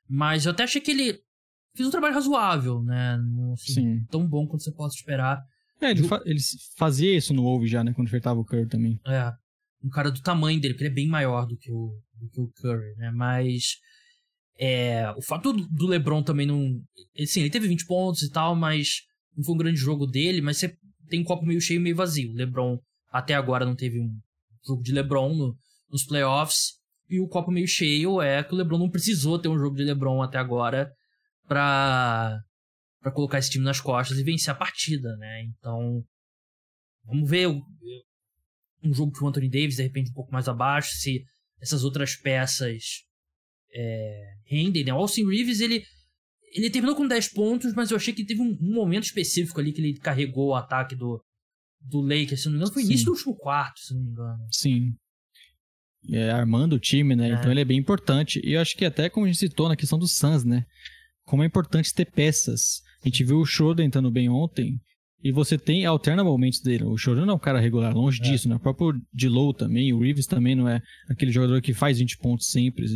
[0.08, 1.18] Mas eu até achei que ele
[1.74, 3.18] fez um trabalho razoável, né?
[3.52, 4.06] Assim, Sim.
[4.10, 5.42] Tão bom quanto você possa esperar.
[5.80, 6.38] É, ele, fa ele
[6.78, 7.92] fazia isso no Wolves já, né?
[7.92, 8.98] Quando enfrentava o Curry também.
[9.04, 9.32] É.
[9.86, 12.40] Um cara do tamanho dele, porque ele é bem maior do que o, do que
[12.40, 13.12] o Curry, né?
[13.12, 13.76] Mas
[14.58, 16.80] é, o fato do LeBron também não.
[17.26, 19.02] Sim, ele teve 20 pontos e tal, mas
[19.36, 20.40] não foi um grande jogo dele.
[20.40, 20.76] Mas você
[21.08, 22.30] tem um copo meio cheio meio vazio.
[22.32, 22.78] O LeBron
[23.10, 24.10] até agora não teve um
[24.66, 25.56] jogo de LeBron no,
[25.90, 26.76] nos playoffs.
[27.08, 29.84] E o copo meio cheio é que o LeBron não precisou ter um jogo de
[29.84, 30.90] LeBron até agora
[31.46, 32.36] pra,
[33.00, 35.42] pra colocar esse time nas costas e vencer a partida, né?
[35.44, 36.02] Então,
[37.04, 37.48] vamos ver
[38.82, 41.24] um jogo que o Anthony Davis de repente um pouco mais abaixo, se
[41.60, 43.04] essas outras peças
[43.74, 44.92] é, rendem, né?
[44.92, 45.84] O Austin Reeves, ele,
[46.52, 49.72] ele terminou com 10 pontos, mas eu achei que teve um, um, momento específico ali
[49.72, 51.22] que ele carregou o ataque do,
[51.80, 52.88] do Lakers, se não me engano, foi Sim.
[52.88, 54.46] início do último quarto, se não me engano.
[54.50, 54.94] Sim.
[56.10, 57.30] É, armando o time, né?
[57.30, 57.32] É.
[57.34, 58.40] Então ele é bem importante.
[58.44, 60.64] E eu acho que até como a gente citou na questão do Suns, né?
[61.24, 62.80] Como é importante ter peças.
[63.02, 64.80] A gente viu o Schroeder entrando bem ontem,
[65.22, 66.84] e você tem alterna momentos dele.
[66.84, 68.30] O Chorão não é um cara regular, longe é.
[68.30, 68.56] disso, né?
[68.56, 72.46] O próprio Dilow também, o Reeves também não é aquele jogador que faz 20 pontos
[72.46, 72.86] sempre.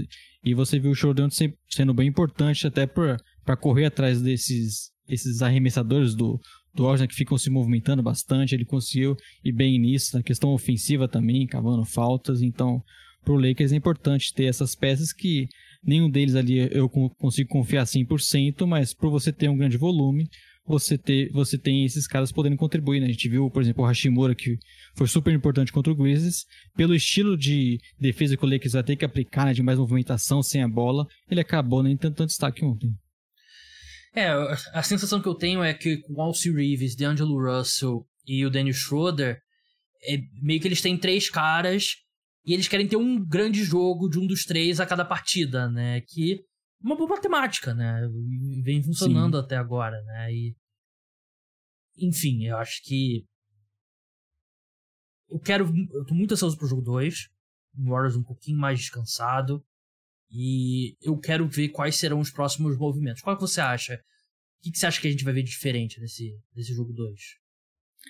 [0.45, 1.29] E você viu o Chorão
[1.69, 6.41] sendo bem importante até para correr atrás desses esses arremessadores do,
[6.73, 8.55] do que ficam se movimentando bastante.
[8.55, 12.43] Ele conseguiu ir bem nisso, na questão ofensiva também, cavando faltas.
[12.43, 12.83] Então,
[13.25, 15.49] pro Lakers é importante ter essas peças que
[15.83, 20.29] nenhum deles ali eu consigo confiar 100%, mas por você ter um grande volume,
[20.71, 23.07] você, ter, você tem esses caras podendo contribuir, né?
[23.07, 24.57] A gente viu, por exemplo, o Hashimura, que
[24.95, 26.47] foi super importante contra o Grizzlies,
[26.77, 30.43] pelo estilo de defesa que o Lakers vai ter que aplicar, né, de mais movimentação
[30.43, 32.91] sem a bola, ele acabou nem tendo tanto destaque ontem.
[34.15, 34.29] É,
[34.73, 38.51] a sensação que eu tenho é que com o Alcy Reeves, D'Angelo Russell e o
[38.51, 39.39] Dennis Schroeder,
[40.03, 41.97] é meio que eles têm três caras
[42.45, 46.01] e eles querem ter um grande jogo de um dos três a cada partida, né?
[46.01, 46.41] Que
[46.83, 48.01] uma boa matemática, né?
[48.65, 49.45] Vem funcionando Sim.
[49.45, 50.33] até agora, né?
[50.33, 50.57] E
[52.01, 53.25] enfim, eu acho que
[55.29, 57.29] eu quero eu tô muito ansioso pro jogo 2.
[57.79, 59.65] O Warriors um pouquinho mais descansado
[60.31, 63.23] e eu quero ver quais serão os próximos movimentos.
[63.23, 63.95] Qual que você acha?
[63.95, 66.93] O que, que você acha que a gente vai ver de diferente nesse, nesse jogo
[66.93, 67.19] 2?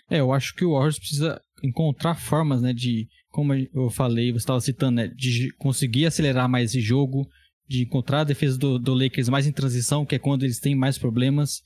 [0.08, 4.38] É, eu acho que o Warriors precisa encontrar formas, né, de, como eu falei, você
[4.38, 7.28] estava citando, né, de conseguir acelerar mais esse jogo,
[7.68, 10.74] de encontrar a defesa do, do Lakers mais em transição, que é quando eles têm
[10.74, 11.62] mais problemas.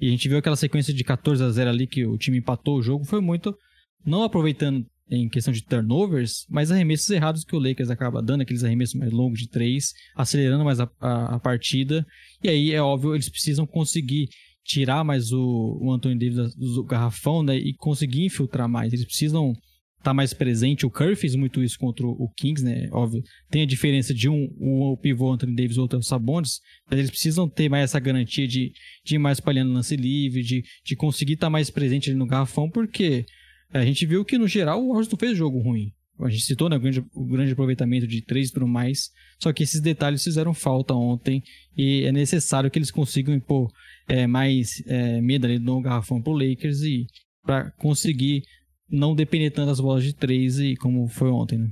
[0.00, 2.78] E a gente viu aquela sequência de 14 a 0 ali que o time empatou
[2.78, 3.56] o jogo, foi muito
[4.04, 8.62] não aproveitando em questão de turnovers, mas arremessos errados que o Lakers acaba dando, aqueles
[8.62, 12.06] arremessos mais longos de três, acelerando mais a, a, a partida.
[12.42, 14.28] E aí, é óbvio, eles precisam conseguir
[14.64, 18.92] tirar mais o, o Anthony Davis do garrafão né, e conseguir infiltrar mais.
[18.92, 19.54] Eles precisam
[20.02, 20.86] tá mais presente.
[20.86, 22.88] O Curry fez muito isso contra o Kings, né?
[22.92, 26.98] Óbvio, tem a diferença de um, o pivô Anthony Davis e o outro Sabonis, mas
[26.98, 28.72] eles precisam ter mais essa garantia de,
[29.04, 32.26] de ir mais palhando lance livre, de, de conseguir estar tá mais presente ali no
[32.26, 33.26] garrafão, porque
[33.72, 35.92] a gente viu que, no geral, o Warriors fez jogo ruim.
[36.20, 39.10] A gente citou né, o, grande, o grande aproveitamento de três tudo mais.
[39.40, 41.42] Só que esses detalhes fizeram falta ontem.
[41.76, 43.70] E é necessário que eles consigam impor
[44.08, 47.06] é, mais é, medo ali no garrafão pro Lakers e
[47.44, 48.42] para conseguir
[48.88, 51.70] não depender tanto das bolas de três e como foi ontem, né?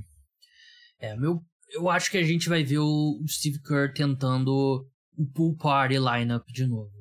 [0.99, 1.41] É, meu,
[1.73, 4.85] eu acho que a gente vai ver o Steve Kerr tentando
[5.17, 6.91] o pool party lineup de novo.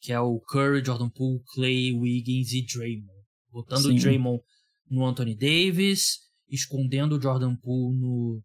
[0.00, 3.24] Que é o Curry, Jordan Poole, Clay, Wiggins e Draymond.
[3.50, 3.96] Botando Sim.
[3.96, 4.42] o Draymond
[4.88, 6.18] no Anthony Davis,
[6.48, 8.42] escondendo o Jordan Poole no,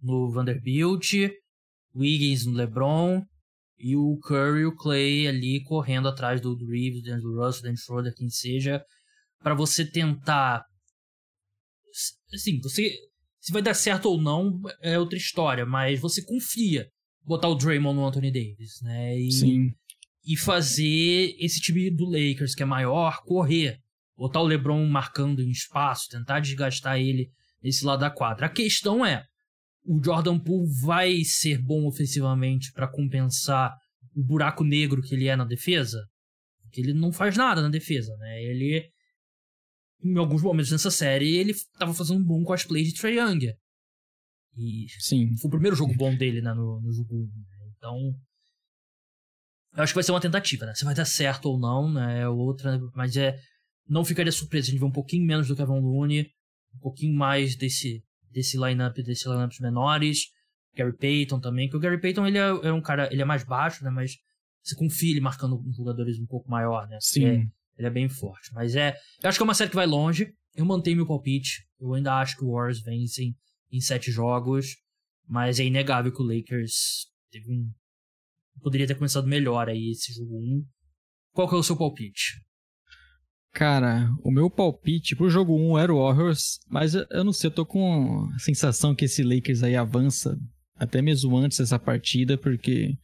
[0.00, 1.12] no Vanderbilt,
[1.94, 3.22] Wiggins no LeBron
[3.78, 7.76] e o Curry e o Clay ali correndo atrás do, do Reeves, do Russell, do
[7.76, 8.82] Schroeder, quem seja,
[9.44, 10.64] para você tentar.
[12.32, 12.96] Assim, você.
[13.38, 16.88] Se vai dar certo ou não é outra história, mas você confia
[17.22, 19.18] botar o Draymond no Anthony Davis, né?
[19.18, 19.74] E, Sim.
[20.24, 23.78] E fazer esse time do Lakers, que é maior, correr.
[24.16, 27.30] Botar o LeBron marcando em espaço, tentar desgastar ele
[27.62, 28.46] nesse lado da quadra.
[28.46, 29.26] A questão é,
[29.84, 33.76] o Jordan Poole vai ser bom ofensivamente para compensar
[34.14, 35.98] o buraco negro que ele é na defesa?
[36.62, 38.42] Porque ele não faz nada na defesa, né?
[38.42, 38.88] Ele,
[40.04, 43.54] em alguns momentos nessa série, ele tava fazendo um bom cosplay de Trae Young.
[44.56, 45.36] E Sim.
[45.36, 47.22] foi o primeiro jogo bom dele né, no, no jogo 1.
[47.24, 47.72] Né?
[47.76, 48.14] Então,
[49.76, 50.74] eu acho que vai ser uma tentativa, né?
[50.74, 52.20] Se vai dar certo ou não, né?
[52.20, 53.36] É outra, mas é.
[53.86, 56.30] Não ficaria surpreso a gente ver um pouquinho menos do Kevin Looney,
[56.74, 60.30] um pouquinho mais desse desse lineup, desses lineups menores.
[60.74, 63.44] Gary Payton também, que o Gary Payton ele é, é, um cara, ele é mais
[63.44, 64.16] baixo, né, mas
[64.62, 66.98] você confia ele marcando jogadores um pouco maior, né?
[67.00, 67.26] Sim.
[67.26, 67.46] É,
[67.76, 70.32] ele é bem forte, mas é, eu acho que é uma série que vai longe.
[70.54, 71.66] Eu mantenho meu palpite.
[71.80, 73.34] Eu ainda acho que o Warriors vence
[73.72, 74.76] em, sete jogos,
[75.28, 77.72] mas é inegável que o Lakers teve um
[78.62, 80.64] poderia ter começado melhor aí esse jogo 1.
[81.32, 82.40] Qual que é o seu palpite?
[83.52, 87.54] Cara, o meu palpite pro jogo 1 era o Warriors, mas eu não sei, eu
[87.54, 90.36] tô com a sensação que esse Lakers aí avança
[90.76, 92.96] até mesmo antes dessa partida, porque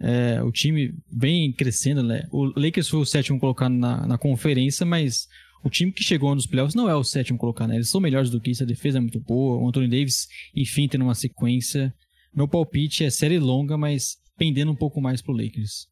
[0.00, 2.26] é, o time vem crescendo, né?
[2.30, 5.26] O Lakers foi o sétimo colocado na, na conferência, mas
[5.64, 7.76] o time que chegou nos playoffs não é o sétimo colocado, né?
[7.76, 10.86] Eles são melhores do que isso, a defesa é muito boa, o Anthony Davis, enfim,
[10.86, 11.92] tendo uma sequência.
[12.34, 15.88] Meu palpite é série longa, mas pendendo um pouco mais pro Lakers.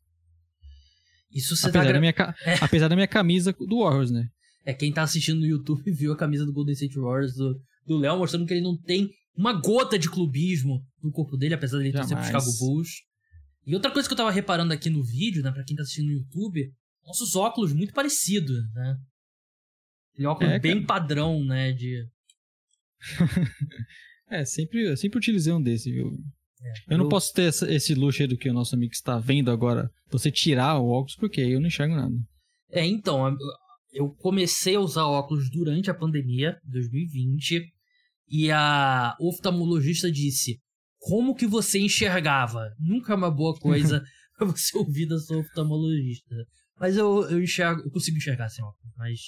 [1.32, 1.92] Isso você apesar, tá...
[1.92, 2.14] da minha,
[2.46, 2.54] é.
[2.60, 4.28] apesar da minha camisa do Warriors, né?
[4.64, 8.18] É, quem tá assistindo no YouTube viu a camisa do Golden State Warriors do Léo,
[8.18, 12.16] mostrando que ele não tem uma gota de clubismo no corpo dele, apesar dele torcer
[12.16, 12.88] pro Chicago Bulls.
[13.66, 16.06] E outra coisa que eu tava reparando aqui no vídeo, né, pra quem tá assistindo
[16.06, 16.72] no YouTube,
[17.04, 18.96] nossos óculos muito parecidos, né?
[20.12, 22.06] Aquele óculos é, bem padrão, né, de...
[24.30, 26.12] é, sempre, sempre utilizei um desse, viu?
[26.62, 29.18] É, eu não posso ter essa, esse luxo aí do que o nosso amigo está
[29.18, 32.14] vendo agora, você tirar o óculos, porque aí eu não enxergo nada.
[32.70, 33.36] É, então,
[33.92, 37.72] eu comecei a usar óculos durante a pandemia, 2020,
[38.28, 40.60] e a oftalmologista disse:
[41.06, 42.74] Como que você enxergava?
[42.80, 44.02] Nunca é uma boa coisa
[44.36, 46.34] pra você ouvir da sua oftalmologista.
[46.80, 49.20] Mas eu, eu enxergo, eu consigo enxergar sem óculos, mas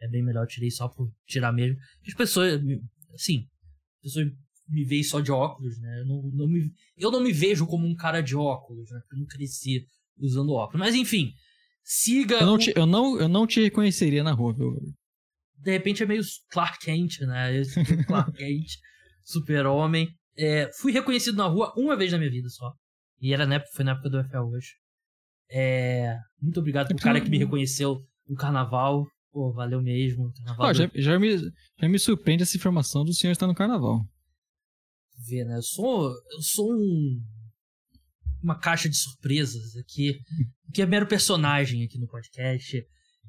[0.00, 1.76] é bem melhor, eu tirei só por tirar mesmo.
[2.06, 2.58] As pessoas,
[3.14, 3.46] assim,
[3.98, 4.32] as pessoas
[4.66, 6.00] me veem só de óculos, né?
[6.00, 9.00] Eu não, não me, eu não me vejo como um cara de óculos, né?
[9.12, 9.86] Eu não cresci
[10.18, 10.80] usando óculos.
[10.80, 11.32] Mas enfim,
[11.84, 12.36] siga.
[12.36, 14.74] Eu não, te, eu não, eu não te reconheceria na rua, viu?
[15.58, 17.62] De repente é meio Clark Kent, né?
[18.06, 18.70] Clark Kent,
[19.22, 20.08] super-homem.
[20.38, 22.72] É, fui reconhecido na rua uma vez na minha vida só.
[23.20, 24.74] E era na época, foi na época do FL hoje.
[25.50, 29.06] É, muito obrigado pro cara que me reconheceu no carnaval.
[29.32, 30.32] Pô, valeu mesmo.
[30.32, 34.04] Carnaval oh, já, já, me, já me surpreende essa informação do senhor estar no carnaval.
[35.28, 35.56] Vê, né?
[35.56, 37.22] Eu sou, eu sou um,
[38.42, 40.18] uma caixa de surpresas aqui,
[40.74, 42.84] que é mero personagem aqui no podcast.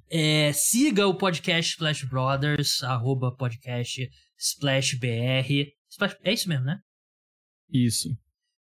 [0.09, 5.73] É, siga o podcast Splash Brothers, arroba podcast SplashBR.
[6.23, 6.79] É isso mesmo, né?
[7.72, 8.09] Isso.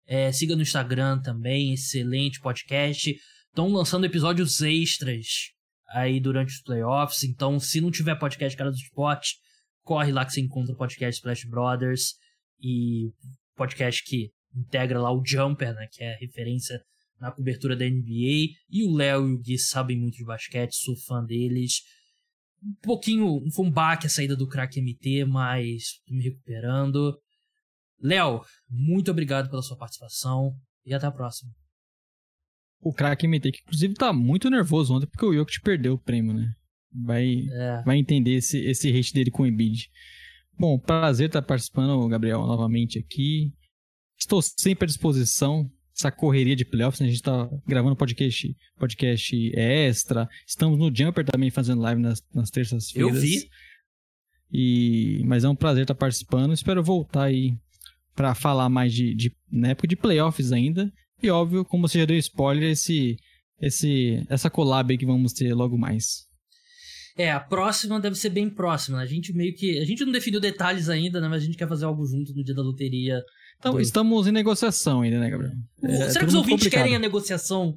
[0.06, 3.14] É, siga no Instagram também, excelente podcast.
[3.48, 5.52] Estão lançando episódios extras
[5.88, 7.22] aí durante os playoffs.
[7.24, 9.36] Então, se não tiver podcast Cara do Esporte,
[9.82, 12.14] corre lá que você encontra o podcast Splash Brothers
[12.60, 13.12] e
[13.54, 16.80] podcast que integra lá o Jumper, né, que é referência
[17.20, 18.54] na cobertura da NBA.
[18.68, 21.82] E o Léo e o Gui sabem muito de basquete, sou fã deles.
[22.62, 27.18] Um pouquinho, um baque a saída do crack MT, mas tô me recuperando.
[28.00, 31.50] Léo, muito obrigado pela sua participação e até a próxima
[32.84, 36.34] o craque MT, que inclusive tá muito nervoso ontem porque o Jokic perdeu o prêmio,
[36.34, 36.52] né?
[36.92, 37.82] Vai, é.
[37.82, 39.90] vai entender esse, esse hate dele com o Embiid.
[40.56, 43.52] Bom, prazer estar participando, Gabriel, novamente aqui.
[44.16, 45.68] Estou sempre à disposição.
[45.96, 47.06] Essa correria de playoffs, né?
[47.06, 50.28] a gente está gravando podcast, podcast extra.
[50.46, 53.14] Estamos no Jumper também fazendo live nas, nas terças-feiras.
[53.14, 53.48] Eu vi.
[54.52, 56.52] E, mas é um prazer estar participando.
[56.52, 57.56] Espero voltar aí
[58.14, 60.92] para falar mais de, de na época de playoffs ainda
[61.24, 63.16] e óbvio, como você já deu spoiler, esse,
[63.58, 66.26] esse, essa collab que vamos ter logo mais.
[67.16, 68.98] É, a próxima deve ser bem próxima.
[68.98, 69.78] A gente meio que.
[69.78, 71.28] A gente não definiu detalhes ainda, né?
[71.28, 73.22] Mas a gente quer fazer algo junto no dia da loteria.
[73.58, 73.80] Então, do...
[73.80, 75.54] estamos em negociação ainda, né, Gabriel?
[75.82, 76.82] É, Será que os ouvintes complicado.
[76.82, 77.74] querem a negociação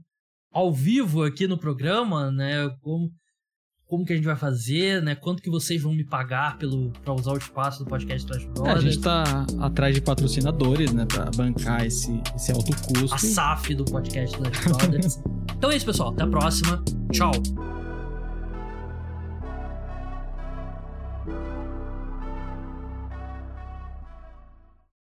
[0.51, 2.67] ao vivo aqui no programa, né?
[2.81, 3.11] Como,
[3.87, 5.15] como que a gente vai fazer, né?
[5.15, 8.67] Quanto que vocês vão me pagar pelo para usar o espaço do podcast Trash Brothers.
[8.67, 13.15] É, a gente tá atrás de patrocinadores, né, para bancar esse, esse alto custo.
[13.15, 15.19] A SAF do podcast Trash Brothers.
[15.57, 16.09] então é isso, pessoal.
[16.09, 16.83] Até a próxima.
[17.11, 17.31] Tchau.